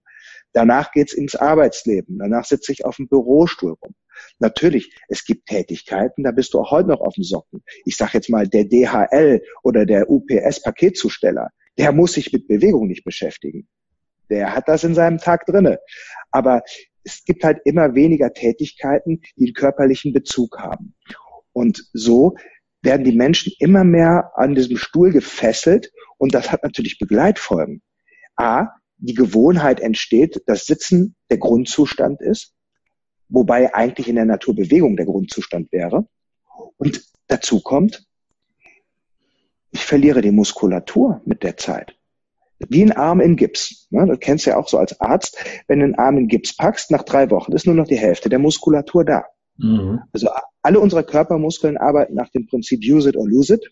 Danach 0.53 0.93
geht's 0.93 1.13
ins 1.13 1.35
Arbeitsleben. 1.35 2.19
Danach 2.19 2.45
sitze 2.45 2.73
ich 2.73 2.85
auf 2.85 2.97
dem 2.97 3.09
Bürostuhl 3.09 3.75
rum. 3.83 3.95
Natürlich, 4.39 4.91
es 5.09 5.25
gibt 5.25 5.47
Tätigkeiten, 5.47 6.25
da 6.25 6.31
bist 6.31 6.55
du 6.55 6.61
auch 6.61 6.71
heute 6.71 6.89
noch 6.89 7.01
auf 7.01 7.15
dem 7.15 7.25
Socken. 7.25 7.63
Ich 7.85 7.97
sage 7.97 8.13
jetzt 8.15 8.31
mal, 8.31 8.47
der 8.47 8.65
DHL 8.65 9.43
oder 9.63 9.85
der 9.85 10.09
UPS-Paketzusteller, 10.09 11.51
der 11.77 11.93
muss 11.93 12.15
sich 12.15 12.33
mit 12.33 12.49
Bewegung 12.49 12.87
nicht 12.87 13.05
beschäftigen. 13.05 13.69
Der 14.31 14.55
hat 14.55 14.69
das 14.69 14.85
in 14.85 14.95
seinem 14.95 15.19
Tag 15.19 15.45
drinne. 15.47 15.79
Aber 16.31 16.63
es 17.07 17.25
gibt 17.25 17.45
halt 17.45 17.61
immer 17.65 17.95
weniger 17.95 18.33
Tätigkeiten, 18.33 19.23
die 19.37 19.47
einen 19.47 19.55
körperlichen 19.55 20.13
Bezug 20.13 20.59
haben. 20.59 20.95
Und 21.53 21.89
so 21.93 22.35
werden 22.83 23.05
die 23.05 23.17
Menschen 23.17 23.53
immer 23.61 23.85
mehr 23.85 24.33
an 24.35 24.55
diesem 24.55 24.77
Stuhl 24.77 25.13
gefesselt 25.13 25.93
und 26.19 26.35
das 26.35 26.51
hat 26.51 26.65
natürlich 26.65 26.99
Begleitfolgen. 26.99 27.81
A, 28.37 28.69
die 28.99 29.15
Gewohnheit 29.15 29.81
entsteht, 29.81 30.43
dass 30.47 30.67
Sitzen 30.67 31.15
der 31.31 31.39
Grundzustand 31.39 32.21
ist, 32.21 32.55
wobei 33.29 33.75
eigentlich 33.75 34.09
in 34.09 34.17
der 34.17 34.25
Natur 34.25 34.55
Bewegung 34.55 34.97
der 34.97 35.07
Grundzustand 35.07 35.71
wäre. 35.73 36.07
Und 36.77 37.03
dazu 37.29 37.61
kommt, 37.61 38.05
ich 39.71 39.85
verliere 39.85 40.23
die 40.23 40.33
Muskulatur 40.33 41.21
mit 41.25 41.43
der 41.43 41.57
Zeit. 41.57 41.96
Wie 42.59 42.83
ein 42.83 42.93
Arm 42.93 43.21
in 43.21 43.37
Gips. 43.37 43.87
Ne? 43.91 44.07
Das 44.07 44.19
kennst 44.21 44.47
du 44.47 44.51
ja 44.51 44.57
auch 44.57 44.69
so 44.69 44.79
als 44.79 44.99
Arzt. 45.01 45.37
Wenn 45.69 45.81
du 45.81 45.85
einen 45.85 45.95
Arm 45.97 46.17
in 46.19 46.29
Gips 46.29 46.57
packst, 46.57 46.91
nach 46.91 47.03
drei 47.03 47.31
Wochen 47.31 47.53
ist 47.53 47.67
nur 47.67 47.75
noch 47.75 47.87
die 47.87 47.99
Hälfte 47.99 48.29
der 48.29 48.39
Muskulatur 48.39 49.05
da. 49.05 49.25
Mhm. 49.59 50.01
Also 50.13 50.29
alle 50.63 50.81
unsere 50.81 51.05
Körpermuskeln 51.05 51.77
arbeiten 51.77 52.15
nach 52.15 52.31
dem 52.31 52.47
Prinzip 52.47 52.81
use 52.83 53.09
it 53.09 53.17
or 53.17 53.29
lose 53.29 53.55
it. 53.55 53.71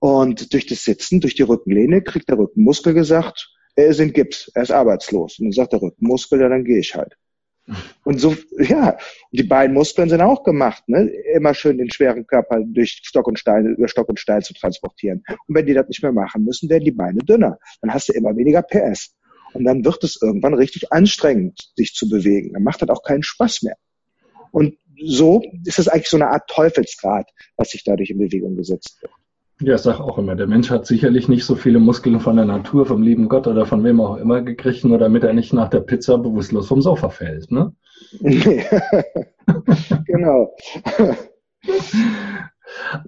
Und 0.00 0.52
durch 0.52 0.66
das 0.66 0.84
Sitzen, 0.84 1.20
durch 1.20 1.34
die 1.34 1.42
Rückenlehne, 1.42 2.02
kriegt 2.02 2.28
der 2.28 2.38
Rückenmuskel 2.38 2.94
gesagt, 2.94 3.52
er 3.74 3.86
ist 3.86 4.00
in 4.00 4.12
Gips, 4.12 4.50
er 4.54 4.62
ist 4.62 4.70
arbeitslos. 4.70 5.38
Und 5.38 5.46
dann 5.46 5.52
sagt 5.52 5.72
der 5.72 5.82
Rückenmuskel, 5.82 6.40
ja, 6.40 6.48
dann 6.48 6.64
gehe 6.64 6.78
ich 6.78 6.94
halt. 6.94 7.16
Und 8.04 8.20
so, 8.20 8.34
ja, 8.58 8.96
die 9.30 9.42
beiden 9.42 9.74
Muskeln 9.74 10.08
sind 10.08 10.20
auch 10.22 10.42
gemacht, 10.42 10.88
ne? 10.88 11.10
immer 11.34 11.54
schön 11.54 11.78
den 11.78 11.90
schweren 11.90 12.26
Körper 12.26 12.60
durch 12.64 13.00
Stock 13.04 13.26
und 13.26 13.38
Stein, 13.38 13.66
über 13.66 13.88
Stock 13.88 14.08
und 14.08 14.18
Stein 14.18 14.42
zu 14.42 14.54
transportieren. 14.54 15.22
Und 15.46 15.54
wenn 15.54 15.66
die 15.66 15.74
das 15.74 15.88
nicht 15.88 16.02
mehr 16.02 16.12
machen 16.12 16.44
müssen, 16.44 16.70
werden 16.70 16.84
die 16.84 16.92
Beine 16.92 17.18
dünner. 17.18 17.58
Dann 17.82 17.92
hast 17.92 18.08
du 18.08 18.12
immer 18.14 18.36
weniger 18.36 18.62
PS. 18.62 19.14
Und 19.52 19.64
dann 19.64 19.84
wird 19.84 20.02
es 20.04 20.20
irgendwann 20.20 20.54
richtig 20.54 20.92
anstrengend, 20.92 21.72
sich 21.76 21.94
zu 21.94 22.08
bewegen. 22.08 22.52
Dann 22.52 22.62
macht 22.62 22.82
das 22.82 22.88
auch 22.88 23.02
keinen 23.02 23.22
Spaß 23.22 23.62
mehr. 23.62 23.76
Und 24.50 24.76
so 25.00 25.42
ist 25.64 25.78
es 25.78 25.88
eigentlich 25.88 26.08
so 26.08 26.16
eine 26.16 26.28
Art 26.28 26.48
Teufelsgrad, 26.48 27.30
was 27.56 27.70
sich 27.70 27.84
dadurch 27.84 28.10
in 28.10 28.18
Bewegung 28.18 28.56
gesetzt 28.56 28.98
wird. 29.00 29.12
Ja, 29.60 29.74
ich 29.74 29.80
sage 29.80 30.04
auch 30.04 30.18
immer, 30.18 30.36
der 30.36 30.46
Mensch 30.46 30.70
hat 30.70 30.86
sicherlich 30.86 31.28
nicht 31.28 31.44
so 31.44 31.56
viele 31.56 31.80
Muskeln 31.80 32.20
von 32.20 32.36
der 32.36 32.44
Natur, 32.44 32.86
vom 32.86 33.02
lieben 33.02 33.28
Gott 33.28 33.48
oder 33.48 33.66
von 33.66 33.82
wem 33.82 34.00
auch 34.00 34.16
immer 34.16 34.40
gekriegt, 34.42 34.84
nur 34.84 34.98
damit 34.98 35.24
er 35.24 35.32
nicht 35.32 35.52
nach 35.52 35.68
der 35.68 35.80
Pizza 35.80 36.16
bewusstlos 36.16 36.68
vom 36.68 36.80
Sofa 36.80 37.08
fällt, 37.08 37.50
ne? 37.50 37.74
genau. 40.06 40.54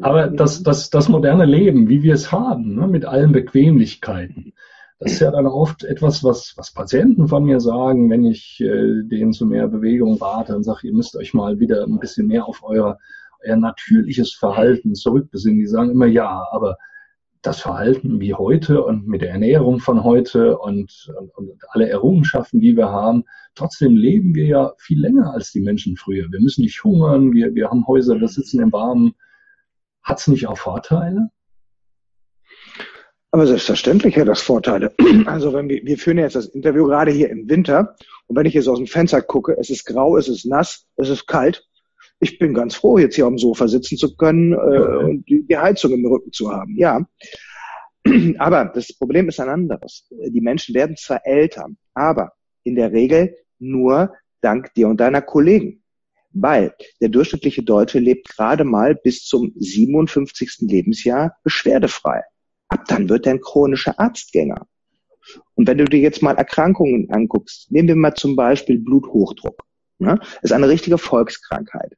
Aber 0.00 0.26
das, 0.26 0.64
das, 0.64 0.90
das 0.90 1.08
moderne 1.08 1.44
Leben, 1.44 1.88
wie 1.88 2.02
wir 2.02 2.14
es 2.14 2.32
haben, 2.32 2.74
ne, 2.74 2.88
mit 2.88 3.04
allen 3.04 3.30
Bequemlichkeiten, 3.30 4.52
das 4.98 5.12
ist 5.12 5.20
ja 5.20 5.30
dann 5.30 5.46
oft 5.46 5.84
etwas, 5.84 6.24
was, 6.24 6.54
was 6.56 6.72
Patienten 6.72 7.28
von 7.28 7.44
mir 7.44 7.60
sagen, 7.60 8.10
wenn 8.10 8.24
ich 8.24 8.60
äh, 8.60 9.02
denen 9.04 9.32
zu 9.32 9.46
mehr 9.46 9.68
Bewegung 9.68 10.20
rate 10.20 10.54
und 10.54 10.64
sage, 10.64 10.88
ihr 10.88 10.94
müsst 10.94 11.16
euch 11.16 11.32
mal 11.32 11.58
wieder 11.58 11.84
ein 11.84 12.00
bisschen 12.00 12.26
mehr 12.26 12.46
auf 12.46 12.62
euer 12.62 12.98
euer 13.44 13.56
natürliches 13.56 14.32
Verhalten 14.32 14.94
zurückbesinnen. 14.94 15.58
Die 15.58 15.66
sagen 15.66 15.90
immer 15.90 16.06
ja, 16.06 16.44
aber 16.50 16.76
das 17.42 17.60
Verhalten 17.60 18.20
wie 18.20 18.34
heute 18.34 18.84
und 18.84 19.06
mit 19.06 19.22
der 19.22 19.30
Ernährung 19.30 19.80
von 19.80 20.04
heute 20.04 20.58
und, 20.58 21.10
und, 21.18 21.34
und, 21.36 21.62
alle 21.70 21.88
Errungenschaften, 21.88 22.60
die 22.60 22.76
wir 22.76 22.90
haben, 22.90 23.24
trotzdem 23.54 23.96
leben 23.96 24.34
wir 24.34 24.46
ja 24.46 24.72
viel 24.78 25.00
länger 25.00 25.32
als 25.32 25.50
die 25.50 25.60
Menschen 25.60 25.96
früher. 25.96 26.30
Wir 26.30 26.40
müssen 26.40 26.62
nicht 26.62 26.84
hungern, 26.84 27.32
wir, 27.32 27.54
wir 27.54 27.70
haben 27.70 27.86
Häuser, 27.86 28.20
wir 28.20 28.28
sitzen 28.28 28.60
im 28.60 28.72
Warmen. 28.72 29.14
Hat 30.02 30.18
es 30.18 30.26
nicht 30.26 30.46
auch 30.46 30.58
Vorteile? 30.58 31.30
Aber 33.32 33.46
selbstverständlich 33.46 34.18
hat 34.18 34.28
das 34.28 34.42
Vorteile. 34.42 34.92
Also 35.26 35.52
wenn 35.52 35.68
wir, 35.68 35.84
wir 35.84 35.98
führen 35.98 36.18
jetzt 36.18 36.36
das 36.36 36.46
Interview 36.46 36.86
gerade 36.86 37.10
hier 37.10 37.30
im 37.30 37.48
Winter 37.48 37.94
und 38.26 38.36
wenn 38.36 38.46
ich 38.46 38.54
jetzt 38.54 38.68
aus 38.68 38.78
dem 38.78 38.86
Fenster 38.86 39.22
gucke, 39.22 39.56
es 39.58 39.70
ist 39.70 39.84
grau, 39.86 40.16
es 40.16 40.28
ist 40.28 40.44
nass, 40.44 40.86
es 40.96 41.08
ist 41.08 41.26
kalt, 41.26 41.66
ich 42.20 42.38
bin 42.38 42.54
ganz 42.54 42.74
froh, 42.74 42.98
jetzt 42.98 43.16
hier 43.16 43.24
am 43.24 43.38
Sofa 43.38 43.66
sitzen 43.66 43.96
zu 43.96 44.14
können 44.14 44.52
äh, 44.52 44.56
und 44.56 45.28
die, 45.28 45.44
die 45.46 45.56
Heizung 45.56 45.92
im 45.92 46.06
Rücken 46.06 46.32
zu 46.32 46.52
haben. 46.52 46.76
Ja. 46.76 47.06
Aber 48.38 48.66
das 48.66 48.92
Problem 48.92 49.28
ist 49.28 49.40
ein 49.40 49.48
anderes. 49.48 50.06
Die 50.10 50.40
Menschen 50.40 50.74
werden 50.74 50.96
zwar 50.96 51.26
älter, 51.26 51.66
aber 51.94 52.32
in 52.62 52.74
der 52.74 52.92
Regel 52.92 53.36
nur 53.58 54.14
dank 54.40 54.72
dir 54.74 54.88
und 54.88 55.00
deiner 55.00 55.22
Kollegen. 55.22 55.82
Weil 56.32 56.72
der 57.00 57.08
durchschnittliche 57.08 57.62
Deutsche 57.62 57.98
lebt 57.98 58.28
gerade 58.28 58.64
mal 58.64 58.94
bis 58.94 59.24
zum 59.24 59.52
57. 59.56 60.58
Lebensjahr 60.60 61.36
beschwerdefrei. 61.42 62.22
Ab 62.68 62.84
dann 62.86 63.08
wird 63.08 63.26
er 63.26 63.34
ein 63.34 63.40
chronischer 63.40 63.98
Arztgänger. 63.98 64.66
Und 65.54 65.66
wenn 65.66 65.78
du 65.78 65.84
dir 65.84 65.98
jetzt 65.98 66.22
mal 66.22 66.36
Erkrankungen 66.36 67.10
anguckst, 67.10 67.70
nehmen 67.70 67.88
wir 67.88 67.96
mal 67.96 68.14
zum 68.14 68.36
Beispiel 68.36 68.78
Bluthochdruck. 68.78 69.62
Ne? 69.98 70.18
ist 70.40 70.52
eine 70.52 70.68
richtige 70.68 70.96
Volkskrankheit. 70.96 71.94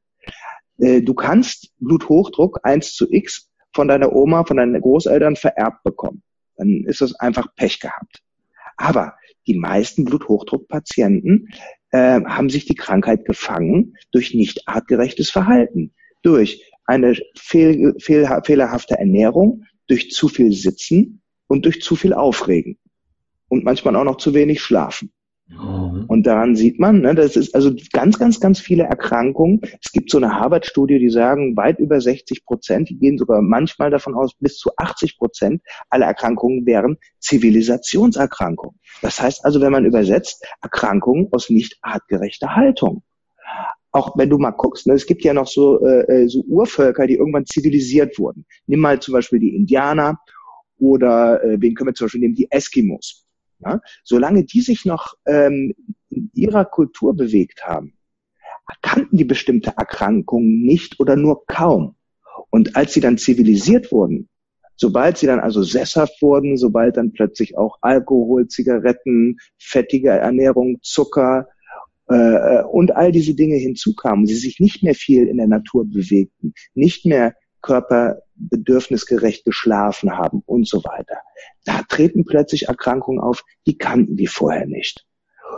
Äh, 0.83 1.01
du 1.03 1.15
kannst 1.15 1.73
Bluthochdruck 1.79 2.61
1 2.65 2.95
zu 2.95 3.11
X 3.11 3.49
von 3.73 3.89
deiner 3.89 4.13
Oma, 4.13 4.45
von 4.45 4.59
deinen 4.59 4.81
Großeltern 4.81 5.37
vererbt 5.37 5.83
bekommen. 5.85 6.23
Dann 6.57 6.85
ist 6.87 7.01
das 7.01 7.15
einfach 7.15 7.55
Pech 7.55 7.81
gehabt. 7.81 8.23
Aber 8.77 9.15
die 9.47 9.59
meisten 9.59 10.05
Bluthochdruckpatienten 10.05 11.49
äh, 11.91 12.21
haben 12.25 12.51
sich 12.51 12.67
die 12.67 12.75
Krankheit 12.75 13.25
gefangen 13.25 13.95
durch 14.11 14.35
nicht 14.35 14.69
artgerechtes 14.69 15.31
Verhalten, 15.31 15.95
durch 16.23 16.71
eine 16.85 17.17
fehl, 17.37 17.95
fehl, 17.99 18.29
fehlerhafte 18.45 18.99
Ernährung, 18.99 19.65
durch 19.87 20.11
zu 20.11 20.29
viel 20.29 20.53
Sitzen 20.53 21.23
und 21.47 21.65
durch 21.65 21.81
zu 21.81 21.97
viel 21.97 22.13
Aufregen 22.13 22.79
und 23.49 23.65
manchmal 23.65 23.97
auch 23.97 24.05
noch 24.05 24.17
zu 24.17 24.35
wenig 24.35 24.61
Schlafen. 24.61 25.13
Mhm. 25.59 26.05
Und 26.07 26.27
daran 26.27 26.57
sieht 26.57 26.79
man, 26.79 27.01
ne, 27.01 27.15
das 27.15 27.37
ist 27.37 27.55
also 27.55 27.73
ganz, 27.93 28.19
ganz, 28.19 28.41
ganz 28.41 28.61
viele 28.61 28.85
Erkrankungen. 28.85 29.61
Es 29.81 29.93
gibt 29.93 30.11
so 30.11 30.19
eine 30.19 30.35
Harvard-Studie, 30.39 30.99
die 30.99 31.11
sagen, 31.11 31.57
weit 31.57 31.79
über 31.79 32.01
60 32.01 32.45
Prozent, 32.45 32.89
die 32.89 32.99
gehen 32.99 33.19
sogar 33.19 33.43
manchmal 33.43 33.91
davon 33.91 34.15
aus, 34.15 34.35
bis 34.39 34.57
zu 34.57 34.71
80 34.77 35.19
Prozent 35.19 35.63
aller 35.91 36.07
Erkrankungen 36.07 36.67
wären 36.67 36.99
Zivilisationserkrankungen. 37.21 38.79
Das 39.01 39.21
heißt 39.21 39.45
also, 39.45 39.61
wenn 39.61 39.73
man 39.73 39.85
übersetzt, 39.85 40.45
Erkrankungen 40.63 41.29
aus 41.33 41.51
nicht 41.51 41.79
artgerechter 41.83 42.55
Haltung 42.55 43.03
auch 43.95 44.17
wenn 44.17 44.31
du 44.31 44.39
mal 44.39 44.53
guckst, 44.53 44.87
ne, 44.87 44.95
es 44.95 45.07
gibt 45.07 45.23
ja 45.23 45.35
noch 45.35 45.47
so, 45.47 45.85
äh, 45.85 46.23
äh, 46.23 46.29
so 46.29 46.43
Urvölker, 46.49 47.07
die 47.07 47.17
irgendwann 47.17 47.45
zivilisiert 47.45 48.19
wurden. 48.19 48.47
Nimm 48.67 48.81
mal 48.81 49.01
zum 49.01 49.13
Beispiel 49.13 49.39
die 49.39 49.55
Indianer 49.55 50.19
oder 50.79 51.45
äh, 51.45 51.61
wen 51.61 51.75
können 51.75 51.91
wir 51.91 51.95
zum 51.95 52.07
Beispiel 52.07 52.23
nehmen, 52.23 52.35
die 52.35 52.51
Eskimos. 52.51 53.27
Ja? 53.65 53.81
Solange 54.05 54.45
die 54.45 54.61
sich 54.61 54.85
noch 54.85 55.15
ähm, 55.27 55.75
in 56.11 56.31
ihrer 56.35 56.65
Kultur 56.65 57.15
bewegt 57.15 57.65
haben, 57.65 57.95
kannten 58.81 59.17
die 59.17 59.25
bestimmte 59.25 59.75
Erkrankungen 59.77 60.63
nicht 60.63 61.01
oder 61.01 61.17
nur 61.17 61.47
kaum. 61.47 61.97
Und 62.51 62.77
als 62.77 62.93
sie 62.93 63.01
dann 63.01 63.19
zivilisiert 63.19 63.93
wurden, 63.93 64.29
sobald 64.77 65.19
sie 65.19 65.27
dann 65.27 65.41
also 65.41 65.63
sesshaft 65.63 66.21
wurden, 66.23 66.57
sobald 66.57 66.97
dann 66.97 67.13
plötzlich 67.13 67.57
auch 67.57 67.79
Alkohol, 67.83 68.49
Zigaretten, 68.49 69.39
fettige 69.59 70.11
Ernährung, 70.11 70.79
Zucker 70.83 71.49
äh, 72.09 72.63
und 72.63 72.95
all 72.97 73.13
diese 73.13 73.35
Dinge 73.35 73.57
hinzukamen, 73.57 74.27
sie 74.27 74.35
sich 74.35 74.61
nicht 74.61 74.83
mehr 74.83 74.95
viel 74.95 75.27
in 75.29 75.37
der 75.37 75.47
Natur 75.47 75.85
bewegten, 75.85 76.55
nicht 76.75 77.07
mehr 77.07 77.35
körperbedürfnisgerecht 78.43 79.45
geschlafen 79.45 80.17
haben 80.17 80.43
und 80.47 80.67
so 80.69 80.83
weiter. 80.85 81.19
Da 81.65 81.83
treten 81.89 82.25
plötzlich 82.25 82.69
Erkrankungen 82.69 83.21
auf, 83.21 83.45
die 83.67 83.77
kannten 83.77 84.17
die 84.17 84.27
vorher 84.27 84.67
nicht. 84.67 85.05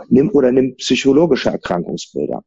Nimm 0.09 0.29
oder 0.31 0.51
nimm 0.51 0.75
psychologische 0.75 1.49
Erkrankungsbilder. 1.49 2.43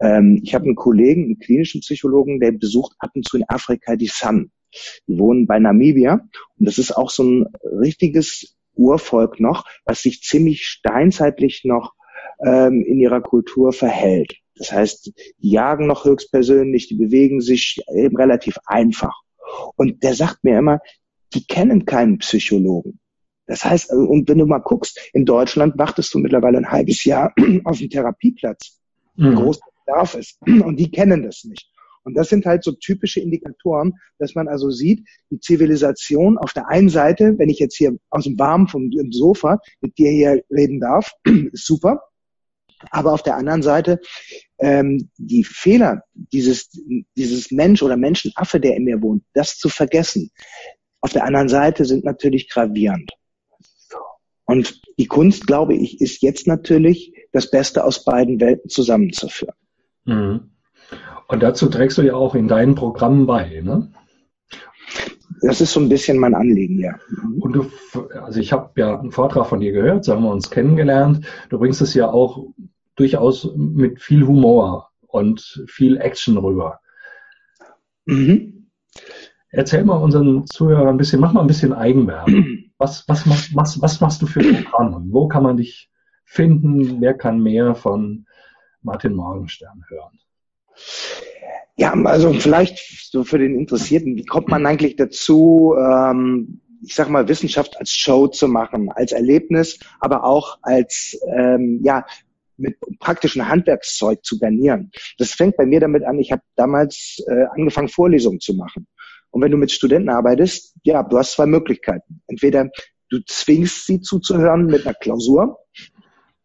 Ähm, 0.00 0.40
ich 0.42 0.54
habe 0.54 0.64
einen 0.64 0.74
Kollegen, 0.74 1.24
einen 1.24 1.38
klinischen 1.38 1.80
Psychologen, 1.80 2.40
der 2.40 2.52
besucht 2.52 2.94
ab 2.98 3.10
und 3.14 3.26
zu 3.26 3.36
in 3.36 3.44
Afrika 3.48 3.96
die 3.96 4.08
Sun. 4.12 4.50
Die 5.06 5.18
wohnen 5.18 5.46
bei 5.46 5.58
Namibia 5.58 6.14
und 6.58 6.68
das 6.68 6.78
ist 6.78 6.92
auch 6.92 7.10
so 7.10 7.24
ein 7.24 7.46
richtiges 7.64 8.56
Urvolk 8.74 9.40
noch, 9.40 9.64
was 9.84 10.02
sich 10.02 10.22
ziemlich 10.22 10.64
steinzeitlich 10.64 11.62
noch 11.64 11.92
ähm, 12.44 12.84
in 12.84 13.00
ihrer 13.00 13.20
Kultur 13.20 13.72
verhält. 13.72 14.36
Das 14.56 14.72
heißt, 14.72 15.12
die 15.38 15.50
jagen 15.50 15.86
noch 15.86 16.04
höchstpersönlich, 16.04 16.86
die 16.88 16.96
bewegen 16.96 17.40
sich 17.40 17.82
eben 17.94 18.16
relativ 18.16 18.58
einfach. 18.66 19.22
Und 19.76 20.02
der 20.02 20.14
sagt 20.14 20.44
mir 20.44 20.58
immer, 20.58 20.80
die 21.34 21.44
kennen 21.44 21.84
keinen 21.84 22.18
Psychologen. 22.18 22.98
Das 23.46 23.64
heißt, 23.64 23.92
und 23.92 24.28
wenn 24.28 24.38
du 24.38 24.46
mal 24.46 24.58
guckst, 24.58 25.00
in 25.12 25.24
Deutschland 25.24 25.76
wartest 25.76 26.14
du 26.14 26.18
mittlerweile 26.18 26.58
ein 26.58 26.70
halbes 26.70 27.04
Jahr 27.04 27.34
auf 27.64 27.78
dem 27.78 27.90
Therapieplatz, 27.90 28.78
mhm. 29.16 29.34
groß 29.34 29.60
Bedarf 29.84 30.14
ist. 30.14 30.38
Und 30.46 30.76
die 30.76 30.90
kennen 30.90 31.24
das 31.24 31.44
nicht. 31.44 31.68
Und 32.02 32.14
das 32.14 32.28
sind 32.28 32.46
halt 32.46 32.64
so 32.64 32.72
typische 32.72 33.20
Indikatoren, 33.20 33.94
dass 34.18 34.34
man 34.34 34.48
also 34.48 34.70
sieht, 34.70 35.06
die 35.30 35.38
Zivilisation 35.38 36.38
auf 36.38 36.52
der 36.52 36.68
einen 36.68 36.88
Seite, 36.88 37.34
wenn 37.38 37.50
ich 37.50 37.58
jetzt 37.58 37.76
hier 37.76 37.96
aus 38.08 38.24
dem 38.24 38.38
Warmen 38.38 38.68
vom 38.68 38.90
Sofa 39.10 39.58
mit 39.80 39.98
dir 39.98 40.10
hier 40.10 40.42
reden 40.50 40.80
darf, 40.80 41.12
ist 41.52 41.66
super. 41.66 42.00
Aber 42.90 43.12
auf 43.12 43.22
der 43.22 43.36
anderen 43.36 43.62
Seite, 43.62 44.00
ähm, 44.58 45.10
die 45.16 45.44
Fehler 45.44 46.02
dieses, 46.14 46.70
dieses 47.16 47.50
Mensch 47.50 47.82
oder 47.82 47.96
Menschenaffe, 47.96 48.60
der 48.60 48.76
in 48.76 48.84
mir 48.84 49.02
wohnt, 49.02 49.24
das 49.34 49.58
zu 49.58 49.68
vergessen, 49.68 50.30
auf 51.00 51.12
der 51.12 51.24
anderen 51.24 51.48
Seite 51.48 51.84
sind 51.84 52.04
natürlich 52.04 52.48
gravierend. 52.48 53.10
Und 54.44 54.80
die 54.98 55.06
Kunst, 55.06 55.46
glaube 55.46 55.74
ich, 55.74 56.00
ist 56.00 56.22
jetzt 56.22 56.46
natürlich 56.46 57.14
das 57.32 57.50
Beste 57.50 57.84
aus 57.84 58.04
beiden 58.04 58.40
Welten 58.40 58.68
zusammenzuführen. 58.68 59.54
Mhm. 60.04 60.50
Und 61.28 61.42
dazu 61.42 61.68
trägst 61.68 61.98
du 61.98 62.02
ja 62.02 62.14
auch 62.14 62.34
in 62.34 62.48
deinen 62.48 62.74
Programmen 62.74 63.26
bei, 63.26 63.60
ne? 63.62 63.92
Das 65.42 65.60
ist 65.60 65.72
so 65.72 65.80
ein 65.80 65.88
bisschen 65.88 66.18
mein 66.18 66.34
Anliegen, 66.34 66.78
ja. 66.78 66.98
Und 67.40 67.52
du, 67.52 67.70
also 68.22 68.40
ich 68.40 68.52
habe 68.52 68.70
ja 68.76 68.98
einen 68.98 69.12
Vortrag 69.12 69.46
von 69.46 69.60
dir 69.60 69.72
gehört, 69.72 70.04
so 70.04 70.14
haben 70.14 70.24
wir 70.24 70.30
uns 70.30 70.50
kennengelernt. 70.50 71.26
Du 71.48 71.58
bringst 71.58 71.80
es 71.80 71.94
ja 71.94 72.10
auch 72.10 72.46
durchaus 72.96 73.50
mit 73.56 74.00
viel 74.00 74.26
Humor 74.26 74.90
und 75.06 75.64
viel 75.68 75.96
Action 75.98 76.36
rüber. 76.36 76.80
Mhm. 78.04 78.70
Erzähl 79.50 79.84
mal 79.84 79.96
unseren 79.96 80.46
Zuhörern 80.46 80.88
ein 80.88 80.96
bisschen, 80.96 81.20
mach 81.20 81.32
mal 81.32 81.40
ein 81.40 81.46
bisschen 81.46 81.72
Eigenwerbung. 81.72 82.58
Was, 82.80 83.06
was, 83.08 83.26
was, 83.54 83.82
was 83.82 84.00
machst 84.00 84.22
du 84.22 84.26
für 84.26 84.40
Programme? 84.40 85.04
Wo 85.10 85.28
kann 85.28 85.42
man 85.42 85.58
dich 85.58 85.90
finden? 86.24 87.02
Wer 87.02 87.12
kann 87.12 87.42
mehr 87.42 87.74
von 87.74 88.24
Martin 88.80 89.12
Morgenstern 89.12 89.84
hören? 89.90 90.18
Ja, 91.80 91.94
also 91.94 92.34
vielleicht 92.34 92.78
so 93.10 93.24
für 93.24 93.38
den 93.38 93.58
Interessierten, 93.58 94.14
wie 94.14 94.26
kommt 94.26 94.48
man 94.48 94.66
eigentlich 94.66 94.96
dazu, 94.96 95.74
ähm, 95.78 96.60
ich 96.84 96.94
sag 96.94 97.08
mal, 97.08 97.26
Wissenschaft 97.26 97.78
als 97.78 97.90
Show 97.92 98.26
zu 98.26 98.48
machen, 98.48 98.90
als 98.90 99.12
Erlebnis, 99.12 99.78
aber 99.98 100.24
auch 100.24 100.58
als 100.60 101.18
ähm, 101.34 101.80
ja 101.82 102.04
mit 102.58 102.76
praktischen 102.98 103.48
Handwerkszeug 103.48 104.22
zu 104.22 104.38
garnieren. 104.38 104.90
Das 105.16 105.32
fängt 105.32 105.56
bei 105.56 105.64
mir 105.64 105.80
damit 105.80 106.04
an, 106.04 106.18
ich 106.18 106.32
habe 106.32 106.42
damals 106.54 107.16
äh, 107.26 107.46
angefangen, 107.54 107.88
Vorlesungen 107.88 108.40
zu 108.40 108.52
machen. 108.52 108.86
Und 109.30 109.40
wenn 109.40 109.50
du 109.50 109.56
mit 109.56 109.72
Studenten 109.72 110.10
arbeitest, 110.10 110.76
ja, 110.82 111.02
du 111.02 111.16
hast 111.16 111.32
zwei 111.32 111.46
Möglichkeiten. 111.46 112.20
Entweder 112.26 112.68
du 113.08 113.20
zwingst 113.26 113.86
sie 113.86 114.02
zuzuhören 114.02 114.66
mit 114.66 114.86
einer 114.86 114.94
Klausur, 114.96 115.56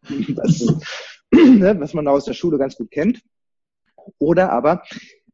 was, 0.00 0.66
ne, 1.30 1.76
was 1.78 1.92
man 1.92 2.08
aus 2.08 2.24
der 2.24 2.32
Schule 2.32 2.56
ganz 2.56 2.74
gut 2.74 2.90
kennt, 2.90 3.20
oder 4.18 4.50
aber 4.50 4.82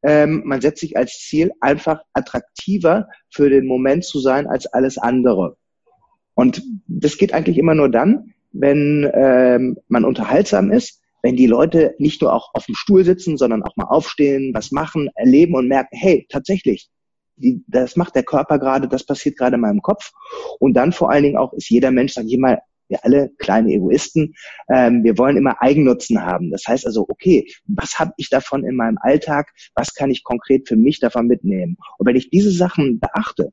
ähm, 0.02 0.42
man 0.44 0.61
setzt 0.61 0.80
sich 0.80 0.97
als 0.97 1.18
Ziel, 1.18 1.52
einfach 1.61 2.02
attraktiver 2.12 3.09
für 3.30 3.50
den 3.50 3.66
Moment 3.66 4.04
zu 4.04 4.21
sein 4.21 4.47
als 4.47 4.66
alles 4.66 4.99
andere. 4.99 5.56
Und 6.35 6.62
das 6.87 7.18
geht 7.18 7.32
eigentlich 7.32 7.59
immer 7.59 7.75
nur 7.75 7.90
dann, 7.90 8.35
wenn 8.52 9.11
ähm, 9.14 9.78
man 9.88 10.04
unterhaltsam 10.04 10.71
ist, 10.71 11.00
wenn 11.23 11.37
die 11.37 11.47
Leute 11.47 11.94
nicht 11.99 12.21
nur 12.21 12.32
auch 12.32 12.50
auf 12.54 12.66
dem 12.66 12.75
Stuhl 12.75 13.04
sitzen, 13.04 13.36
sondern 13.36 13.62
auch 13.62 13.76
mal 13.76 13.84
aufstehen, 13.84 14.52
was 14.54 14.73
machen, 14.73 15.08
erleben 15.15 15.54
und 15.54 15.69
merken, 15.69 15.97
hey, 15.97 16.26
tatsächlich, 16.28 16.91
die, 17.36 17.62
das 17.69 17.97
macht 17.97 18.15
der 18.15 18.25
Körper 18.25 18.58
gerade, 18.58 18.88
das 18.88 19.04
passiert 19.04 19.38
gerade 19.38 19.54
in 19.54 19.60
meinem 19.60 19.82
Kopf. 19.82 20.12
Und 20.58 20.75
dann 20.75 20.93
vor 20.93 21.10
allen 21.10 21.23
Dingen 21.23 21.36
auch 21.36 21.52
ist 21.52 21.71
jeder 21.71 21.93
Mensch, 21.93 22.15
sag 22.15 22.26
ich 22.26 22.38
mal, 22.38 22.60
wir 22.93 23.05
alle 23.05 23.31
kleine 23.39 23.73
Egoisten, 23.73 24.35
ähm, 24.69 25.02
wir 25.02 25.19
wollen 25.19 25.37
immer 25.37 25.61
Eigennutzen 25.61 26.23
haben. 26.23 26.50
Das 26.50 26.65
heißt 26.69 26.87
also, 26.87 27.07
okay, 27.09 27.47
was 27.67 27.99
habe 27.99 28.13
ich 28.19 28.28
davon 28.28 28.65
in 28.65 28.76
meinem 28.76 28.99
Alltag? 29.00 29.50
Was 29.75 29.95
kann 29.95 30.11
ich 30.11 30.23
konkret 30.23 30.69
für 30.69 30.76
mich 30.76 31.00
davon 31.00 31.26
mitnehmen? 31.26 31.76
Und 31.99 32.07
wenn 32.07 32.17
ich 32.17 32.31
diese 32.31 32.52
Sachen 32.52 33.00
beachte, 33.00 33.52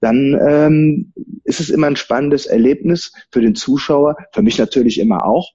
dann 0.00 0.38
ähm, 0.46 1.12
ist 1.44 1.60
es 1.60 1.70
immer 1.70 1.88
ein 1.88 1.96
spannendes 1.96 2.46
Erlebnis 2.46 3.12
für 3.32 3.40
den 3.40 3.54
Zuschauer, 3.54 4.16
für 4.32 4.42
mich 4.42 4.58
natürlich 4.58 5.00
immer 5.00 5.24
auch. 5.24 5.50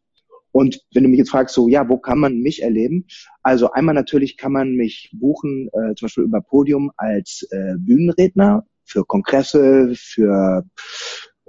Und 0.51 0.81
wenn 0.93 1.03
du 1.03 1.09
mich 1.09 1.19
jetzt 1.19 1.29
fragst, 1.29 1.53
so 1.53 1.67
ja, 1.67 1.87
wo 1.87 1.97
kann 1.97 2.17
man 2.17 2.39
mich 2.39 2.63
erleben? 2.63 3.05
Also 3.43 3.71
einmal 3.71 3.93
natürlich 3.93 4.35
kann 4.35 4.51
man 4.51 4.73
mich 4.73 5.11
buchen, 5.13 5.69
äh, 5.73 5.93
zum 5.95 6.07
Beispiel 6.07 6.23
über 6.23 6.41
Podium 6.41 6.91
als 6.97 7.47
äh, 7.51 7.75
Bühnenredner 7.77 8.65
für 8.83 9.05
Kongresse, 9.05 9.93
für 9.95 10.63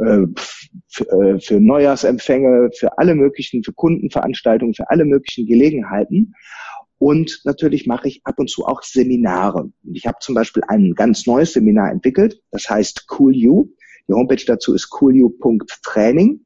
für, 0.01 1.11
äh, 1.11 1.39
für 1.41 1.61
Neujahrsempfänge, 1.61 2.71
für 2.77 2.99
alle 2.99 3.15
möglichen, 3.15 3.63
für 3.63 3.73
Kundenveranstaltungen, 3.73 4.75
für 4.75 4.91
alle 4.91 5.05
möglichen 5.05 5.47
Gelegenheiten. 5.47 6.35
Und 6.99 7.41
natürlich 7.45 7.87
mache 7.87 8.09
ich 8.09 8.21
ab 8.25 8.39
und 8.39 8.51
zu 8.51 8.67
auch 8.67 8.83
Seminare. 8.83 9.71
Ich 9.93 10.07
habe 10.07 10.19
zum 10.21 10.35
Beispiel 10.35 10.63
ein 10.69 10.95
ganz 10.95 11.27
neues 11.27 11.55
Seminar 11.55 11.91
entwickelt, 11.91 12.43
das 12.51 12.69
heißt 12.69 13.07
Cool 13.19 13.35
You. 13.35 13.69
Die 14.09 14.13
Homepage 14.13 14.45
dazu 14.45 14.75
ist 14.75 14.91
coolu.training. 14.91 16.45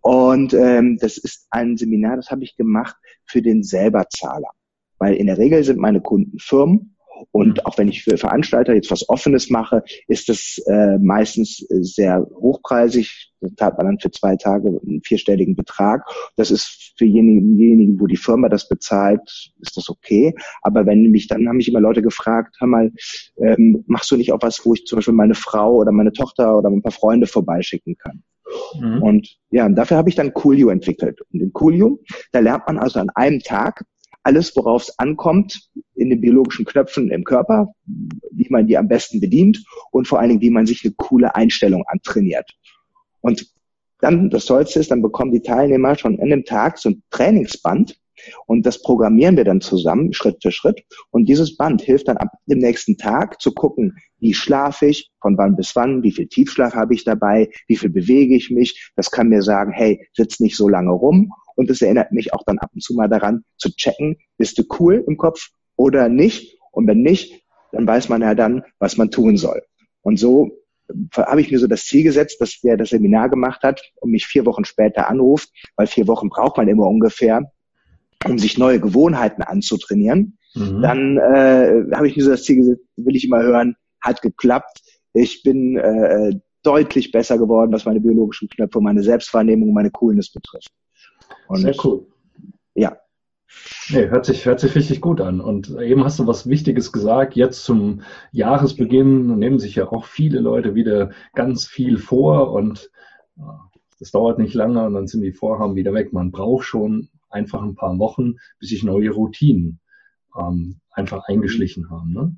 Und 0.00 0.54
ähm, 0.54 0.98
das 1.00 1.18
ist 1.18 1.46
ein 1.50 1.76
Seminar, 1.76 2.16
das 2.16 2.30
habe 2.30 2.42
ich 2.42 2.56
gemacht 2.56 2.96
für 3.24 3.40
den 3.40 3.62
Selberzahler. 3.62 4.48
Weil 4.98 5.14
in 5.14 5.28
der 5.28 5.38
Regel 5.38 5.62
sind 5.62 5.78
meine 5.78 6.00
Kunden 6.00 6.38
Firmen 6.38 6.95
und 7.30 7.66
auch 7.66 7.78
wenn 7.78 7.88
ich 7.88 8.02
für 8.02 8.16
Veranstalter 8.16 8.74
jetzt 8.74 8.90
was 8.90 9.08
Offenes 9.08 9.50
mache, 9.50 9.82
ist 10.08 10.28
das 10.28 10.58
äh, 10.66 10.98
meistens 10.98 11.58
sehr 11.68 12.26
hochpreisig. 12.34 13.32
Da 13.40 13.48
zahlt 13.56 13.76
man 13.78 13.86
dann 13.86 14.00
für 14.00 14.10
zwei 14.10 14.36
Tage 14.36 14.68
einen 14.68 15.02
vierstelligen 15.02 15.56
Betrag. 15.56 16.04
Das 16.36 16.50
ist 16.50 16.94
für 16.96 17.04
diejenigen, 17.04 18.00
wo 18.00 18.06
die 18.06 18.16
Firma 18.16 18.48
das 18.48 18.68
bezahlt, 18.68 19.20
ist 19.60 19.76
das 19.76 19.88
okay. 19.88 20.34
Aber 20.62 20.86
wenn 20.86 21.02
mich, 21.10 21.28
dann 21.28 21.46
haben 21.48 21.56
mich 21.56 21.68
immer 21.68 21.80
Leute 21.80 22.02
gefragt, 22.02 22.56
hör 22.58 22.68
mal, 22.68 22.92
ähm, 23.38 23.84
machst 23.86 24.10
du 24.10 24.16
nicht 24.16 24.32
auch 24.32 24.42
was, 24.42 24.64
wo 24.64 24.74
ich 24.74 24.84
zum 24.84 24.96
Beispiel 24.96 25.14
meine 25.14 25.34
Frau 25.34 25.76
oder 25.76 25.92
meine 25.92 26.12
Tochter 26.12 26.56
oder 26.56 26.70
ein 26.70 26.82
paar 26.82 26.92
Freunde 26.92 27.26
vorbeischicken 27.26 27.96
kann? 27.96 28.22
Mhm. 28.80 29.02
Und 29.02 29.36
ja, 29.50 29.68
dafür 29.68 29.96
habe 29.96 30.08
ich 30.08 30.14
dann 30.14 30.32
Coolio 30.32 30.70
entwickelt. 30.70 31.20
Und 31.32 31.40
in 31.40 31.52
Coolio, 31.52 32.00
da 32.32 32.40
lernt 32.40 32.66
man 32.66 32.78
also 32.78 33.00
an 33.00 33.10
einem 33.14 33.40
Tag 33.40 33.84
alles, 34.26 34.56
worauf 34.56 34.82
es 34.82 34.98
ankommt, 34.98 35.70
in 35.94 36.10
den 36.10 36.20
biologischen 36.20 36.64
Knöpfen 36.64 37.10
im 37.12 37.22
Körper, 37.22 37.72
wie 37.84 38.48
man 38.50 38.66
die 38.66 38.76
am 38.76 38.88
besten 38.88 39.20
bedient 39.20 39.64
und 39.92 40.08
vor 40.08 40.18
allen 40.18 40.30
Dingen, 40.30 40.40
wie 40.40 40.50
man 40.50 40.66
sich 40.66 40.84
eine 40.84 40.94
coole 40.96 41.36
Einstellung 41.36 41.84
antrainiert. 41.86 42.50
Und 43.20 43.46
dann, 44.00 44.28
das 44.28 44.46
Tollste 44.46 44.80
ist, 44.80 44.90
dann 44.90 45.00
bekommen 45.00 45.30
die 45.30 45.42
Teilnehmer 45.42 45.96
schon 45.96 46.18
in 46.18 46.30
dem 46.30 46.44
Tag 46.44 46.78
so 46.78 46.90
ein 46.90 47.02
Trainingsband 47.10 47.96
und 48.46 48.66
das 48.66 48.82
programmieren 48.82 49.36
wir 49.36 49.44
dann 49.44 49.60
zusammen, 49.60 50.12
Schritt 50.12 50.42
für 50.42 50.52
Schritt. 50.52 50.84
Und 51.10 51.26
dieses 51.26 51.56
Band 51.56 51.82
hilft 51.82 52.08
dann 52.08 52.16
ab 52.16 52.28
dem 52.46 52.58
nächsten 52.58 52.96
Tag 52.96 53.40
zu 53.40 53.52
gucken, 53.52 53.96
wie 54.18 54.34
schlafe 54.34 54.86
ich, 54.86 55.10
von 55.20 55.36
wann 55.38 55.56
bis 55.56 55.74
wann, 55.76 56.02
wie 56.02 56.12
viel 56.12 56.28
Tiefschlaf 56.28 56.74
habe 56.74 56.94
ich 56.94 57.04
dabei, 57.04 57.50
wie 57.68 57.76
viel 57.76 57.90
bewege 57.90 58.34
ich 58.34 58.50
mich. 58.50 58.90
Das 58.96 59.10
kann 59.10 59.28
mir 59.28 59.42
sagen, 59.42 59.72
hey, 59.72 60.06
sitz 60.14 60.40
nicht 60.40 60.56
so 60.56 60.68
lange 60.68 60.92
rum 60.92 61.32
und 61.56 61.70
es 61.70 61.82
erinnert 61.82 62.12
mich 62.12 62.32
auch 62.32 62.44
dann 62.44 62.58
ab 62.58 62.70
und 62.74 62.82
zu 62.82 62.94
mal 62.94 63.08
daran 63.08 63.44
zu 63.56 63.74
checken, 63.74 64.16
bist 64.38 64.58
du 64.58 64.64
cool 64.78 65.04
im 65.06 65.16
Kopf 65.16 65.48
oder 65.76 66.08
nicht? 66.08 66.58
Und 66.70 66.86
wenn 66.86 67.02
nicht, 67.02 67.42
dann 67.72 67.86
weiß 67.86 68.08
man 68.08 68.22
ja 68.22 68.34
dann, 68.34 68.62
was 68.78 68.96
man 68.96 69.10
tun 69.10 69.36
soll. 69.36 69.62
Und 70.02 70.18
so 70.18 70.50
habe 71.16 71.40
ich 71.40 71.50
mir 71.50 71.58
so 71.58 71.66
das 71.66 71.84
Ziel 71.84 72.04
gesetzt, 72.04 72.40
dass 72.40 72.60
der 72.60 72.76
das 72.76 72.90
Seminar 72.90 73.28
gemacht 73.28 73.62
hat 73.62 73.82
und 73.96 74.10
mich 74.10 74.26
vier 74.26 74.46
Wochen 74.46 74.64
später 74.64 75.08
anruft, 75.08 75.50
weil 75.76 75.86
vier 75.86 76.06
Wochen 76.06 76.28
braucht 76.28 76.56
man 76.56 76.68
immer 76.68 76.86
ungefähr, 76.86 77.50
um 78.30 78.38
sich 78.38 78.58
neue 78.58 78.80
Gewohnheiten 78.80 79.42
anzutrainieren. 79.42 80.38
Mhm. 80.54 80.82
Dann 80.82 81.16
äh, 81.18 81.84
habe 81.94 82.08
ich 82.08 82.16
mir 82.16 82.24
so 82.24 82.30
das 82.30 82.44
Ziel 82.44 82.56
gesetzt, 82.56 82.84
will 82.96 83.16
ich 83.16 83.26
immer 83.26 83.42
hören, 83.42 83.76
hat 84.00 84.22
geklappt. 84.22 84.80
Ich 85.12 85.42
bin 85.42 85.76
äh, 85.76 86.32
deutlich 86.62 87.12
besser 87.12 87.38
geworden, 87.38 87.72
was 87.72 87.84
meine 87.84 88.00
biologischen 88.00 88.48
Knöpfe, 88.48 88.80
meine 88.80 89.02
Selbstwahrnehmung, 89.02 89.72
meine 89.72 89.90
Coolness 89.90 90.32
betrifft. 90.32 90.70
Und 91.48 91.58
Sehr 91.58 91.74
cool. 91.84 92.06
Ja. 92.74 92.98
Nee, 93.90 94.08
hört 94.08 94.26
sich, 94.26 94.44
hört 94.44 94.60
sich 94.60 94.74
richtig 94.74 95.00
gut 95.00 95.20
an. 95.20 95.40
Und 95.40 95.70
eben 95.80 96.04
hast 96.04 96.18
du 96.18 96.26
was 96.26 96.48
Wichtiges 96.48 96.92
gesagt. 96.92 97.36
Jetzt 97.36 97.64
zum 97.64 98.02
Jahresbeginn 98.32 99.38
nehmen 99.38 99.58
sich 99.58 99.76
ja 99.76 99.88
auch 99.88 100.04
viele 100.04 100.40
Leute 100.40 100.74
wieder 100.74 101.10
ganz 101.34 101.66
viel 101.66 101.98
vor 101.98 102.52
und 102.52 102.90
das 103.98 104.10
dauert 104.10 104.38
nicht 104.38 104.54
lange 104.54 104.84
und 104.84 104.94
dann 104.94 105.06
sind 105.06 105.22
die 105.22 105.32
Vorhaben 105.32 105.76
wieder 105.76 105.94
weg. 105.94 106.12
Man 106.12 106.30
braucht 106.30 106.64
schon 106.64 107.08
einfach 107.28 107.62
ein 107.62 107.74
paar 107.74 107.98
Wochen, 107.98 108.34
bis 108.58 108.70
sich 108.70 108.82
neue 108.82 109.10
Routinen 109.10 109.80
ähm, 110.38 110.80
einfach 110.90 111.24
eingeschlichen 111.26 111.90
haben. 111.90 112.12
Ne? 112.12 112.36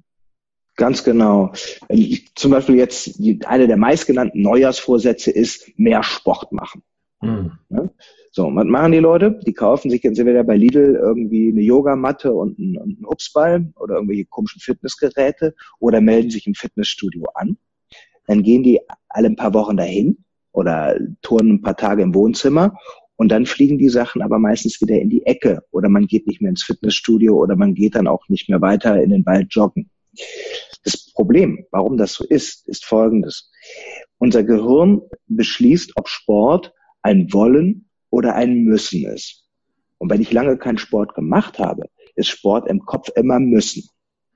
Ganz 0.76 1.02
genau. 1.02 1.52
Ich, 1.88 2.34
zum 2.34 2.52
Beispiel 2.52 2.76
jetzt 2.76 3.18
die, 3.18 3.44
eine 3.44 3.66
der 3.66 3.76
meistgenannten 3.76 4.40
Neujahrsvorsätze 4.42 5.30
ist 5.30 5.76
mehr 5.76 6.02
Sport 6.02 6.52
machen. 6.52 6.82
Mhm. 7.20 7.52
Ja? 7.70 7.90
So, 8.30 8.54
was 8.54 8.66
machen 8.66 8.92
die 8.92 8.98
Leute? 8.98 9.40
Die 9.44 9.52
kaufen 9.52 9.90
sich 9.90 10.02
jetzt 10.02 10.18
entweder 10.18 10.44
bei 10.44 10.56
Lidl 10.56 10.94
irgendwie 10.94 11.50
eine 11.50 11.62
Yogamatte 11.62 12.32
und 12.32 12.58
einen, 12.58 12.76
und 12.76 12.96
einen 12.98 13.06
Hupsball 13.06 13.72
oder 13.76 13.96
irgendwelche 13.96 14.26
komischen 14.26 14.60
Fitnessgeräte 14.60 15.54
oder 15.80 16.00
melden 16.00 16.30
sich 16.30 16.46
im 16.46 16.54
Fitnessstudio 16.54 17.24
an. 17.34 17.56
Dann 18.26 18.42
gehen 18.42 18.62
die 18.62 18.80
alle 19.08 19.28
ein 19.28 19.36
paar 19.36 19.54
Wochen 19.54 19.76
dahin 19.76 20.24
oder 20.52 20.96
turnen 21.22 21.54
ein 21.54 21.62
paar 21.62 21.76
Tage 21.76 22.02
im 22.02 22.14
Wohnzimmer 22.14 22.76
und 23.18 23.30
dann 23.30 23.46
fliegen 23.46 23.78
die 23.78 23.88
Sachen 23.88 24.22
aber 24.22 24.38
meistens 24.38 24.80
wieder 24.80 24.94
in 24.94 25.10
die 25.10 25.26
Ecke 25.26 25.64
oder 25.72 25.88
man 25.88 26.06
geht 26.06 26.28
nicht 26.28 26.40
mehr 26.40 26.50
ins 26.50 26.62
Fitnessstudio 26.62 27.36
oder 27.36 27.56
man 27.56 27.74
geht 27.74 27.96
dann 27.96 28.06
auch 28.06 28.28
nicht 28.28 28.48
mehr 28.48 28.60
weiter 28.60 29.02
in 29.02 29.10
den 29.10 29.26
Wald 29.26 29.48
joggen. 29.50 29.90
Das 30.84 31.12
Problem, 31.12 31.66
warum 31.72 31.96
das 31.96 32.14
so 32.14 32.24
ist, 32.24 32.66
ist 32.68 32.84
folgendes. 32.84 33.50
Unser 34.18 34.44
Gehirn 34.44 35.02
beschließt, 35.26 35.94
ob 35.96 36.08
Sport 36.08 36.72
ein 37.02 37.32
Wollen 37.32 37.90
oder 38.10 38.36
ein 38.36 38.62
Müssen 38.62 39.04
ist. 39.04 39.44
Und 39.98 40.10
wenn 40.10 40.20
ich 40.20 40.32
lange 40.32 40.56
keinen 40.56 40.78
Sport 40.78 41.16
gemacht 41.16 41.58
habe, 41.58 41.88
ist 42.14 42.28
Sport 42.28 42.68
im 42.68 42.80
Kopf 42.86 43.08
immer 43.16 43.40
Müssen. 43.40 43.88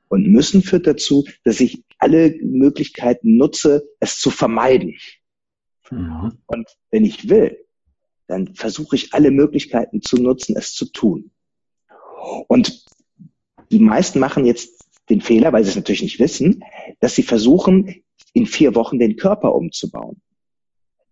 Und 0.09 0.27
Müssen 0.27 0.61
führt 0.63 0.89
dazu, 0.89 1.25
dass 1.45 1.61
ich 1.61 1.85
alle 1.99 2.35
Möglichkeiten 2.43 3.37
nutze, 3.37 3.85
es 4.01 4.19
zu 4.19 4.31
vermeiden. 4.31 4.97
Mhm. 5.89 6.33
Und 6.47 6.69
wenn 6.91 7.05
ich 7.05 7.29
will, 7.29 7.57
dann 8.33 8.55
versuche 8.55 8.97
ich 8.97 9.15
alle 9.15 9.31
Möglichkeiten 9.31 10.03
zu 10.03 10.17
nutzen, 10.17 10.57
es 10.57 10.75
zu 10.75 10.87
tun. 10.87 11.31
Und 12.49 12.85
die 13.71 13.79
meisten 13.79 14.19
machen 14.19 14.47
jetzt 14.47 14.85
den 15.11 15.21
Fehler, 15.21 15.53
weil 15.53 15.65
sie 15.65 15.71
es 15.71 15.77
natürlich 15.77 16.03
nicht 16.03 16.19
wissen, 16.19 16.65
dass 17.01 17.15
sie 17.15 17.23
versuchen, 17.23 18.03
in 18.33 18.47
vier 18.47 18.75
Wochen 18.75 18.99
den 18.99 19.17
Körper 19.17 19.55
umzubauen. 19.55 20.21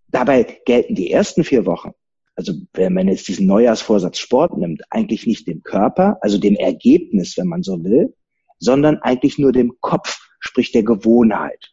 Dabei 0.08 0.60
gelten 0.64 0.94
die 0.94 1.10
ersten 1.10 1.44
vier 1.44 1.66
Wochen, 1.66 1.92
also 2.34 2.54
wenn 2.72 2.94
man 2.94 3.08
jetzt 3.08 3.28
diesen 3.28 3.46
Neujahrsvorsatz 3.46 4.18
Sport 4.18 4.56
nimmt, 4.56 4.82
eigentlich 4.90 5.26
nicht 5.26 5.46
dem 5.46 5.62
Körper, 5.62 6.18
also 6.22 6.38
dem 6.38 6.56
Ergebnis, 6.56 7.36
wenn 7.36 7.48
man 7.48 7.62
so 7.62 7.84
will, 7.84 8.14
sondern 8.58 8.98
eigentlich 8.98 9.38
nur 9.38 9.52
dem 9.52 9.74
Kopf, 9.80 10.18
sprich 10.40 10.72
der 10.72 10.82
Gewohnheit. 10.82 11.69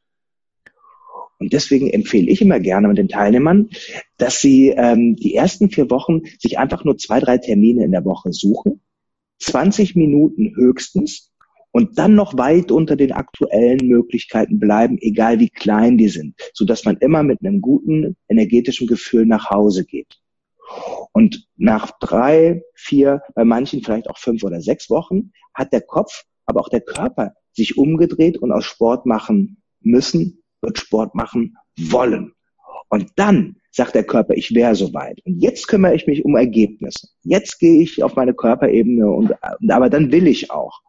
Und 1.39 1.53
deswegen 1.53 1.89
empfehle 1.89 2.29
ich 2.29 2.41
immer 2.41 2.59
gerne 2.59 2.87
mit 2.87 2.97
den 2.97 3.07
Teilnehmern, 3.07 3.69
dass 4.17 4.41
sie 4.41 4.69
ähm, 4.69 5.15
die 5.15 5.35
ersten 5.35 5.69
vier 5.69 5.89
Wochen 5.91 6.21
sich 6.39 6.57
einfach 6.57 6.83
nur 6.83 6.97
zwei, 6.97 7.19
drei 7.19 7.37
Termine 7.37 7.85
in 7.85 7.91
der 7.91 8.05
Woche 8.05 8.33
suchen, 8.33 8.81
20 9.39 9.95
Minuten 9.95 10.55
höchstens 10.55 11.31
und 11.71 11.99
dann 11.99 12.15
noch 12.15 12.37
weit 12.37 12.71
unter 12.71 12.95
den 12.95 13.11
aktuellen 13.11 13.87
Möglichkeiten 13.87 14.59
bleiben, 14.59 14.97
egal 14.99 15.39
wie 15.39 15.49
klein 15.49 15.97
die 15.97 16.09
sind, 16.09 16.35
so 16.53 16.65
dass 16.65 16.85
man 16.85 16.97
immer 16.97 17.21
mit 17.21 17.39
einem 17.41 17.61
guten 17.61 18.15
energetischen 18.27 18.87
Gefühl 18.87 19.27
nach 19.27 19.51
Hause 19.51 19.85
geht. 19.85 20.17
Und 21.13 21.47
nach 21.55 21.91
drei, 21.99 22.63
vier, 22.73 23.21
bei 23.35 23.45
manchen 23.45 23.83
vielleicht 23.83 24.09
auch 24.09 24.17
fünf 24.17 24.43
oder 24.43 24.59
sechs 24.59 24.89
Wochen 24.89 25.31
hat 25.53 25.71
der 25.71 25.81
Kopf, 25.81 26.23
aber 26.45 26.61
auch 26.61 26.69
der 26.69 26.81
Körper 26.81 27.33
sich 27.53 27.77
umgedreht 27.77 28.37
und 28.37 28.51
aus 28.51 28.65
Sport 28.65 29.05
machen 29.05 29.61
müssen, 29.81 30.43
wird 30.61 30.77
Sport 30.77 31.15
machen 31.15 31.55
wollen. 31.79 32.33
Und 32.89 33.11
dann 33.15 33.57
sagt 33.71 33.95
der 33.95 34.03
Körper, 34.03 34.33
ich 34.35 34.53
wäre 34.55 34.75
soweit. 34.75 35.19
Und 35.25 35.41
jetzt 35.41 35.67
kümmere 35.67 35.95
ich 35.95 36.07
mich 36.07 36.25
um 36.25 36.35
Ergebnisse. 36.35 37.09
Jetzt 37.23 37.59
gehe 37.59 37.81
ich 37.81 38.03
auf 38.03 38.15
meine 38.15 38.33
Körperebene 38.33 39.09
und, 39.09 39.33
aber 39.69 39.89
dann 39.89 40.11
will 40.11 40.27
ich 40.27 40.51
auch. 40.51 40.81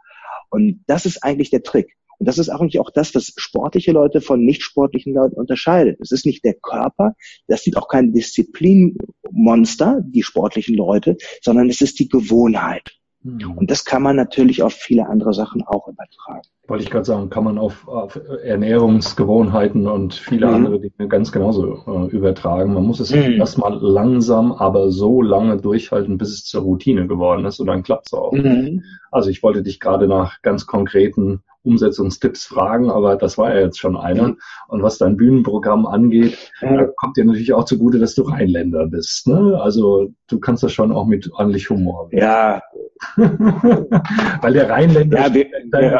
Und 0.51 0.85
das 0.87 1.05
ist 1.05 1.23
eigentlich 1.23 1.51
der 1.51 1.63
Trick. 1.63 1.95
Und 2.19 2.27
das 2.27 2.39
ist 2.39 2.49
eigentlich 2.49 2.81
auch 2.81 2.91
das, 2.91 3.15
was 3.15 3.33
sportliche 3.37 3.93
Leute 3.93 4.21
von 4.21 4.45
nicht 4.45 4.63
sportlichen 4.63 5.15
Leuten 5.15 5.37
unterscheidet. 5.37 6.01
Es 6.01 6.11
ist 6.11 6.27
nicht 6.27 6.45
der 6.45 6.55
Körper, 6.55 7.15
das 7.47 7.63
sind 7.63 7.77
auch 7.77 7.89
keine 7.89 8.11
Disziplinmonster, 8.11 10.01
die 10.03 10.23
sportlichen 10.23 10.75
Leute, 10.75 11.17
sondern 11.43 11.69
es 11.69 11.81
ist 11.81 11.99
die 12.01 12.09
Gewohnheit. 12.09 12.99
Mhm. 13.37 13.59
Und 13.59 13.71
das 13.71 13.85
kann 13.85 14.03
man 14.03 14.17
natürlich 14.17 14.63
auf 14.63 14.73
viele 14.73 15.09
andere 15.09 15.33
Sachen 15.33 15.63
auch 15.67 15.89
übertragen 15.89 16.49
wollte 16.69 16.85
ich 16.85 16.91
gerade 16.91 17.05
sagen, 17.07 17.31
kann 17.31 17.45
man 17.45 17.59
auf, 17.59 17.89
auf 17.89 18.21
Ernährungsgewohnheiten 18.45 19.87
und 19.87 20.15
viele 20.15 20.47
mhm. 20.47 20.55
andere 20.55 20.81
Dinge 20.81 21.09
ganz 21.09 21.33
genauso 21.33 21.83
äh, 21.87 22.15
übertragen. 22.15 22.75
Man 22.75 22.85
muss 22.85 23.01
es 23.01 23.11
mhm. 23.11 23.33
erstmal 23.33 23.79
langsam, 23.81 24.53
aber 24.53 24.91
so 24.91 25.23
lange 25.23 25.57
durchhalten, 25.57 26.19
bis 26.19 26.29
es 26.29 26.45
zur 26.45 26.63
Routine 26.63 27.07
geworden 27.07 27.47
ist 27.47 27.59
und 27.59 27.67
dann 27.67 27.83
klappt 27.83 28.09
es 28.09 28.13
auch. 28.13 28.33
Mhm. 28.33 28.85
Also 29.11 29.31
ich 29.31 29.43
wollte 29.43 29.63
dich 29.63 29.81
gerade 29.81 30.07
nach 30.07 30.43
ganz 30.43 30.67
konkreten 30.67 31.41
Umsetzungstipps 31.63 32.45
fragen, 32.45 32.91
aber 32.91 33.17
das 33.17 33.37
war 33.37 33.55
ja 33.55 33.61
jetzt 33.61 33.79
schon 33.79 33.97
einer. 33.97 34.37
Und 34.69 34.83
was 34.83 34.99
dein 34.99 35.17
Bühnenprogramm 35.17 35.87
angeht, 35.87 36.53
da 36.61 36.87
kommt 36.97 37.17
dir 37.17 37.25
natürlich 37.25 37.53
auch 37.53 37.65
zugute, 37.65 37.99
dass 37.99 38.15
du 38.15 38.23
Rheinländer 38.23 38.87
bist. 38.87 39.27
Ne? 39.27 39.59
Also 39.61 40.09
du 40.29 40.39
kannst 40.39 40.63
das 40.63 40.73
schon 40.73 40.93
auch 40.93 41.07
mit 41.07 41.31
ordentlich 41.33 41.69
Humor. 41.69 42.09
Ja. 42.13 42.63
Weil 43.17 44.53
der 44.53 44.69
Rheinländer 44.69 45.29
ja, 45.29 45.35
wir, 45.35 45.47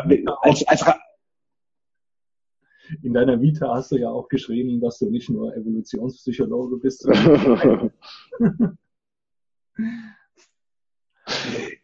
wir, 0.07 0.39
als, 0.43 0.67
als 0.67 0.85
in 3.03 3.13
deiner 3.13 3.41
Vita 3.41 3.75
hast 3.75 3.93
du 3.93 3.97
ja 3.97 4.09
auch 4.09 4.29
geschrieben, 4.29 4.81
dass 4.81 4.99
du 4.99 5.11
nicht 5.11 5.29
nur 5.29 5.55
Evolutionspsychologe 5.55 6.79
bist, 6.79 7.07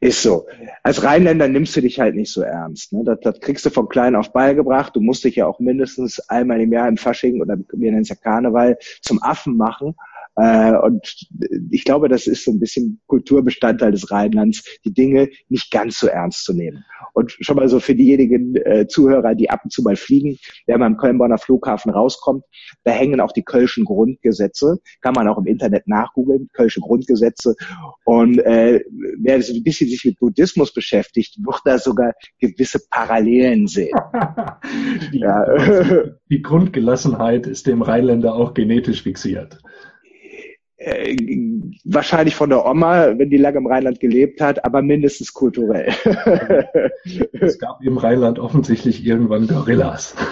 Ist 0.00 0.22
so. 0.22 0.46
Als 0.82 1.02
Rheinländer 1.02 1.48
nimmst 1.48 1.76
du 1.76 1.80
dich 1.80 2.00
halt 2.00 2.14
nicht 2.14 2.32
so 2.32 2.42
ernst. 2.42 2.92
Ne? 2.92 3.04
Das, 3.04 3.20
das 3.20 3.40
kriegst 3.40 3.64
du 3.64 3.70
von 3.70 3.88
klein 3.88 4.16
auf 4.16 4.32
beigebracht. 4.32 4.96
Du 4.96 5.00
musst 5.00 5.24
dich 5.24 5.36
ja 5.36 5.46
auch 5.46 5.60
mindestens 5.60 6.20
einmal 6.28 6.60
im 6.60 6.72
Jahr 6.72 6.88
im 6.88 6.96
Fasching 6.96 7.40
oder 7.40 7.56
wir 7.56 7.90
nennen 7.90 8.02
es 8.02 8.08
ja 8.08 8.16
Karneval 8.16 8.76
zum 9.02 9.22
Affen 9.22 9.56
machen. 9.56 9.94
Äh, 10.36 10.76
und 10.76 11.26
ich 11.70 11.84
glaube, 11.84 12.08
das 12.08 12.26
ist 12.26 12.44
so 12.44 12.50
ein 12.50 12.58
bisschen 12.58 13.00
Kulturbestandteil 13.06 13.92
des 13.92 14.10
Rheinlands, 14.10 14.64
die 14.84 14.92
Dinge 14.92 15.28
nicht 15.48 15.70
ganz 15.70 15.98
so 15.98 16.08
ernst 16.08 16.44
zu 16.44 16.52
nehmen. 16.52 16.84
Und 17.12 17.36
schon 17.40 17.56
mal 17.56 17.68
so 17.68 17.78
für 17.78 17.94
diejenigen 17.94 18.56
äh, 18.56 18.86
Zuhörer, 18.88 19.34
die 19.34 19.50
ab 19.50 19.60
und 19.62 19.72
zu 19.72 19.82
mal 19.82 19.96
fliegen, 19.96 20.36
wenn 20.66 20.80
man 20.80 20.94
am 20.94 20.98
Köln-Bonner 20.98 21.38
Flughafen 21.38 21.92
rauskommt, 21.92 22.44
da 22.82 22.90
hängen 22.90 23.20
auch 23.20 23.32
die 23.32 23.44
Kölschen 23.44 23.84
Grundgesetze, 23.84 24.78
kann 25.00 25.14
man 25.14 25.28
auch 25.28 25.38
im 25.38 25.46
Internet 25.46 25.86
nachgoogeln, 25.86 26.48
Kölsche 26.52 26.80
Grundgesetze. 26.80 27.54
Und 28.04 28.38
äh, 28.40 28.82
wer 29.20 29.40
so 29.42 29.54
ein 29.54 29.62
bisschen 29.62 29.88
sich 29.88 30.04
mit 30.04 30.18
Buddhismus 30.18 30.72
beschäftigt, 30.72 31.36
wird 31.44 31.60
da 31.64 31.78
sogar 31.78 32.12
gewisse 32.40 32.80
Parallelen 32.90 33.68
sehen. 33.68 33.96
die, 35.12 35.20
ja. 35.20 35.44
die 36.28 36.42
Grundgelassenheit 36.42 37.46
ist 37.46 37.66
dem 37.66 37.82
Rheinländer 37.82 38.34
auch 38.34 38.54
genetisch 38.54 39.02
fixiert 39.02 39.60
äh, 40.84 41.16
wahrscheinlich 41.84 42.34
von 42.34 42.50
der 42.50 42.64
Oma, 42.66 43.18
wenn 43.18 43.30
die 43.30 43.36
lange 43.36 43.58
im 43.58 43.66
Rheinland 43.66 44.00
gelebt 44.00 44.40
hat, 44.40 44.64
aber 44.64 44.82
mindestens 44.82 45.32
kulturell. 45.32 45.92
es 47.32 47.58
gab 47.58 47.82
im 47.82 47.98
Rheinland 47.98 48.38
offensichtlich 48.38 49.04
irgendwann 49.04 49.46
Gorillas. 49.46 50.14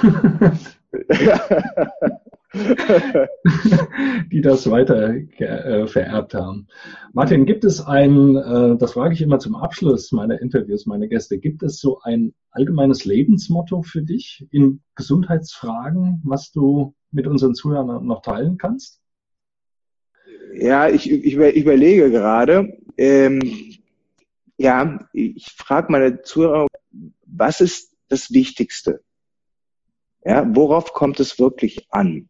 die 4.31 4.43
das 4.43 4.71
weiter 4.71 5.15
äh, 5.15 5.87
vererbt 5.87 6.35
haben. 6.35 6.69
Martin, 7.15 7.47
gibt 7.47 7.65
es 7.65 7.81
ein, 7.81 8.37
äh, 8.37 8.77
das 8.77 8.93
frage 8.93 9.15
ich 9.15 9.23
immer 9.23 9.39
zum 9.39 9.57
Abschluss 9.57 10.13
meiner 10.13 10.41
Interviews, 10.41 10.85
meine 10.85 11.09
Gäste, 11.09 11.39
gibt 11.39 11.63
es 11.63 11.81
so 11.81 12.01
ein 12.03 12.35
allgemeines 12.51 13.07
Lebensmotto 13.07 13.83
für 13.83 14.03
dich 14.03 14.47
in 14.51 14.83
Gesundheitsfragen, 14.97 16.21
was 16.25 16.53
du 16.53 16.95
mit 17.11 17.27
unseren 17.27 17.55
Zuhörern 17.55 18.07
noch 18.07 18.21
teilen 18.21 18.59
kannst? 18.59 19.02
Ja, 20.55 20.89
ich, 20.89 21.11
ich 21.11 21.35
überlege 21.35 22.11
gerade. 22.11 22.79
Ähm, 22.97 23.41
ja, 24.57 24.99
ich 25.13 25.47
frage 25.57 25.91
meine 25.91 26.23
Zuhörer, 26.23 26.67
was 27.27 27.61
ist 27.61 27.95
das 28.09 28.33
Wichtigste? 28.33 29.03
Ja, 30.25 30.47
worauf 30.55 30.93
kommt 30.93 31.19
es 31.21 31.39
wirklich 31.39 31.87
an? 31.91 32.29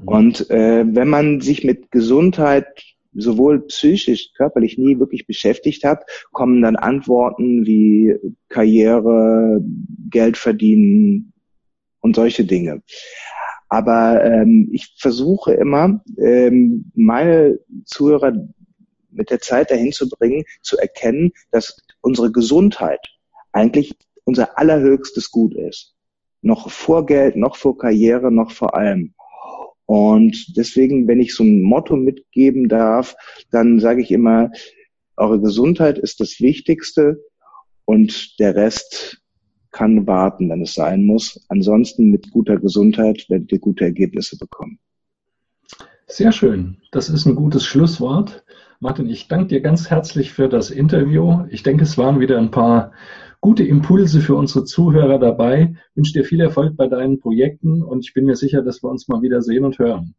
Mhm. 0.00 0.08
Und 0.08 0.50
äh, 0.50 0.84
wenn 0.86 1.08
man 1.08 1.40
sich 1.40 1.64
mit 1.64 1.90
Gesundheit 1.90 2.66
sowohl 3.12 3.66
psychisch, 3.66 4.32
körperlich 4.36 4.78
nie 4.78 4.98
wirklich 4.98 5.26
beschäftigt 5.26 5.84
hat, 5.84 6.04
kommen 6.32 6.62
dann 6.62 6.76
Antworten 6.76 7.66
wie 7.66 8.14
Karriere, 8.48 9.60
Geld 10.10 10.36
verdienen 10.36 11.32
und 12.00 12.16
solche 12.16 12.44
Dinge. 12.44 12.82
Aber 13.70 14.22
ähm, 14.24 14.68
ich 14.72 14.94
versuche 14.98 15.54
immer, 15.54 16.02
ähm, 16.18 16.90
meine 16.94 17.60
Zuhörer 17.84 18.32
mit 19.10 19.30
der 19.30 19.40
Zeit 19.40 19.70
dahin 19.70 19.92
zu 19.92 20.08
bringen, 20.08 20.44
zu 20.60 20.76
erkennen, 20.76 21.32
dass 21.52 21.80
unsere 22.00 22.32
Gesundheit 22.32 23.00
eigentlich 23.52 23.94
unser 24.24 24.58
allerhöchstes 24.58 25.30
Gut 25.30 25.54
ist. 25.54 25.94
Noch 26.42 26.70
vor 26.70 27.06
Geld, 27.06 27.36
noch 27.36 27.56
vor 27.56 27.78
Karriere, 27.78 28.32
noch 28.32 28.50
vor 28.50 28.74
allem. 28.74 29.14
Und 29.86 30.56
deswegen, 30.56 31.06
wenn 31.06 31.20
ich 31.20 31.34
so 31.34 31.44
ein 31.44 31.62
Motto 31.62 31.96
mitgeben 31.96 32.68
darf, 32.68 33.14
dann 33.50 33.78
sage 33.78 34.02
ich 34.02 34.10
immer, 34.10 34.50
eure 35.16 35.40
Gesundheit 35.40 35.98
ist 35.98 36.20
das 36.20 36.40
Wichtigste 36.40 37.24
und 37.84 38.38
der 38.40 38.54
Rest 38.54 39.19
kann 39.70 40.06
warten, 40.06 40.50
wenn 40.50 40.62
es 40.62 40.74
sein 40.74 41.04
muss. 41.04 41.44
Ansonsten 41.48 42.10
mit 42.10 42.30
guter 42.30 42.58
Gesundheit 42.58 43.26
werdet 43.28 43.52
ihr 43.52 43.58
gute 43.58 43.84
Ergebnisse 43.84 44.36
bekommen. 44.38 44.78
Sehr 46.06 46.32
schön. 46.32 46.78
Das 46.90 47.08
ist 47.08 47.26
ein 47.26 47.36
gutes 47.36 47.64
Schlusswort. 47.64 48.44
Martin, 48.80 49.08
ich 49.08 49.28
danke 49.28 49.48
dir 49.48 49.60
ganz 49.60 49.90
herzlich 49.90 50.32
für 50.32 50.48
das 50.48 50.70
Interview. 50.70 51.44
Ich 51.50 51.62
denke, 51.62 51.84
es 51.84 51.98
waren 51.98 52.18
wieder 52.18 52.38
ein 52.38 52.50
paar 52.50 52.92
gute 53.40 53.62
Impulse 53.62 54.20
für 54.20 54.34
unsere 54.34 54.64
Zuhörer 54.64 55.18
dabei. 55.18 55.74
Ich 55.90 55.96
wünsche 55.96 56.12
dir 56.14 56.24
viel 56.24 56.40
Erfolg 56.40 56.76
bei 56.76 56.88
deinen 56.88 57.20
Projekten 57.20 57.82
und 57.82 58.04
ich 58.04 58.12
bin 58.12 58.24
mir 58.24 58.36
sicher, 58.36 58.62
dass 58.62 58.82
wir 58.82 58.90
uns 58.90 59.06
mal 59.06 59.22
wieder 59.22 59.40
sehen 59.42 59.64
und 59.64 59.78
hören. 59.78 60.14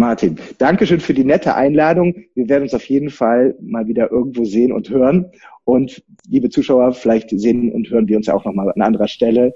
Martin, 0.00 0.38
Dankeschön 0.56 0.98
für 0.98 1.12
die 1.12 1.24
nette 1.24 1.54
Einladung. 1.54 2.14
Wir 2.34 2.48
werden 2.48 2.62
uns 2.62 2.72
auf 2.72 2.88
jeden 2.88 3.10
Fall 3.10 3.54
mal 3.60 3.86
wieder 3.86 4.10
irgendwo 4.10 4.46
sehen 4.46 4.72
und 4.72 4.88
hören. 4.88 5.30
Und 5.64 6.02
liebe 6.26 6.48
Zuschauer, 6.48 6.94
vielleicht 6.94 7.28
sehen 7.28 7.70
und 7.70 7.90
hören 7.90 8.08
wir 8.08 8.16
uns 8.16 8.26
ja 8.26 8.32
auch 8.32 8.46
nochmal 8.46 8.72
an 8.72 8.80
anderer 8.80 9.08
Stelle. 9.08 9.52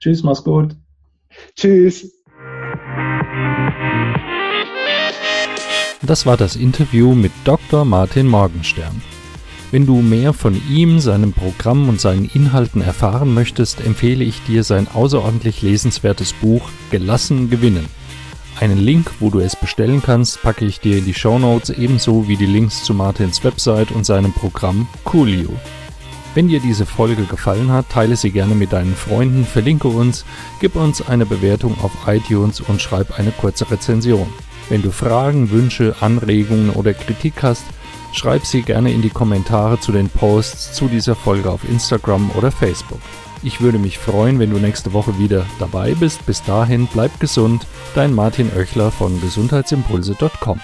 Tschüss, 0.00 0.22
mach's 0.22 0.42
gut. 0.42 0.74
Tschüss. 1.54 2.24
Das 6.00 6.24
war 6.24 6.38
das 6.38 6.56
Interview 6.56 7.14
mit 7.14 7.32
Dr. 7.44 7.84
Martin 7.84 8.26
Morgenstern. 8.26 9.02
Wenn 9.70 9.84
du 9.84 10.00
mehr 10.00 10.32
von 10.32 10.58
ihm, 10.70 10.98
seinem 10.98 11.34
Programm 11.34 11.90
und 11.90 12.00
seinen 12.00 12.30
Inhalten 12.32 12.80
erfahren 12.80 13.34
möchtest, 13.34 13.84
empfehle 13.84 14.24
ich 14.24 14.42
dir 14.44 14.64
sein 14.64 14.88
außerordentlich 14.88 15.60
lesenswertes 15.60 16.32
Buch 16.32 16.70
Gelassen 16.90 17.50
gewinnen. 17.50 17.97
Einen 18.60 18.78
Link, 18.78 19.12
wo 19.20 19.30
du 19.30 19.38
es 19.38 19.54
bestellen 19.54 20.02
kannst, 20.02 20.42
packe 20.42 20.64
ich 20.64 20.80
dir 20.80 20.98
in 20.98 21.04
die 21.04 21.14
Show 21.14 21.38
Notes 21.38 21.70
ebenso 21.70 22.26
wie 22.26 22.36
die 22.36 22.44
Links 22.44 22.82
zu 22.82 22.92
Martins 22.92 23.44
Website 23.44 23.92
und 23.92 24.04
seinem 24.04 24.32
Programm 24.32 24.88
Coolio. 25.04 25.50
Wenn 26.34 26.48
dir 26.48 26.58
diese 26.58 26.84
Folge 26.84 27.22
gefallen 27.22 27.70
hat, 27.70 27.88
teile 27.88 28.16
sie 28.16 28.32
gerne 28.32 28.56
mit 28.56 28.72
deinen 28.72 28.96
Freunden, 28.96 29.44
verlinke 29.44 29.86
uns, 29.86 30.24
gib 30.60 30.74
uns 30.74 31.06
eine 31.06 31.24
Bewertung 31.24 31.76
auf 31.82 31.92
iTunes 32.08 32.60
und 32.60 32.82
schreib 32.82 33.16
eine 33.16 33.30
kurze 33.30 33.70
Rezension. 33.70 34.26
Wenn 34.68 34.82
du 34.82 34.90
Fragen, 34.90 35.50
Wünsche, 35.50 35.94
Anregungen 36.00 36.70
oder 36.70 36.94
Kritik 36.94 37.34
hast, 37.44 37.64
schreib 38.12 38.44
sie 38.44 38.62
gerne 38.62 38.92
in 38.92 39.02
die 39.02 39.10
Kommentare 39.10 39.78
zu 39.78 39.92
den 39.92 40.08
Posts 40.08 40.72
zu 40.72 40.88
dieser 40.88 41.14
Folge 41.14 41.48
auf 41.48 41.62
Instagram 41.68 42.32
oder 42.36 42.50
Facebook. 42.50 43.00
Ich 43.42 43.60
würde 43.60 43.78
mich 43.78 43.98
freuen, 43.98 44.38
wenn 44.38 44.50
du 44.50 44.58
nächste 44.58 44.92
Woche 44.92 45.18
wieder 45.18 45.46
dabei 45.58 45.94
bist. 45.94 46.26
Bis 46.26 46.42
dahin, 46.42 46.88
bleib 46.92 47.20
gesund. 47.20 47.66
Dein 47.94 48.12
Martin 48.12 48.50
Oechler 48.56 48.90
von 48.90 49.20
gesundheitsimpulse.com. 49.20 50.60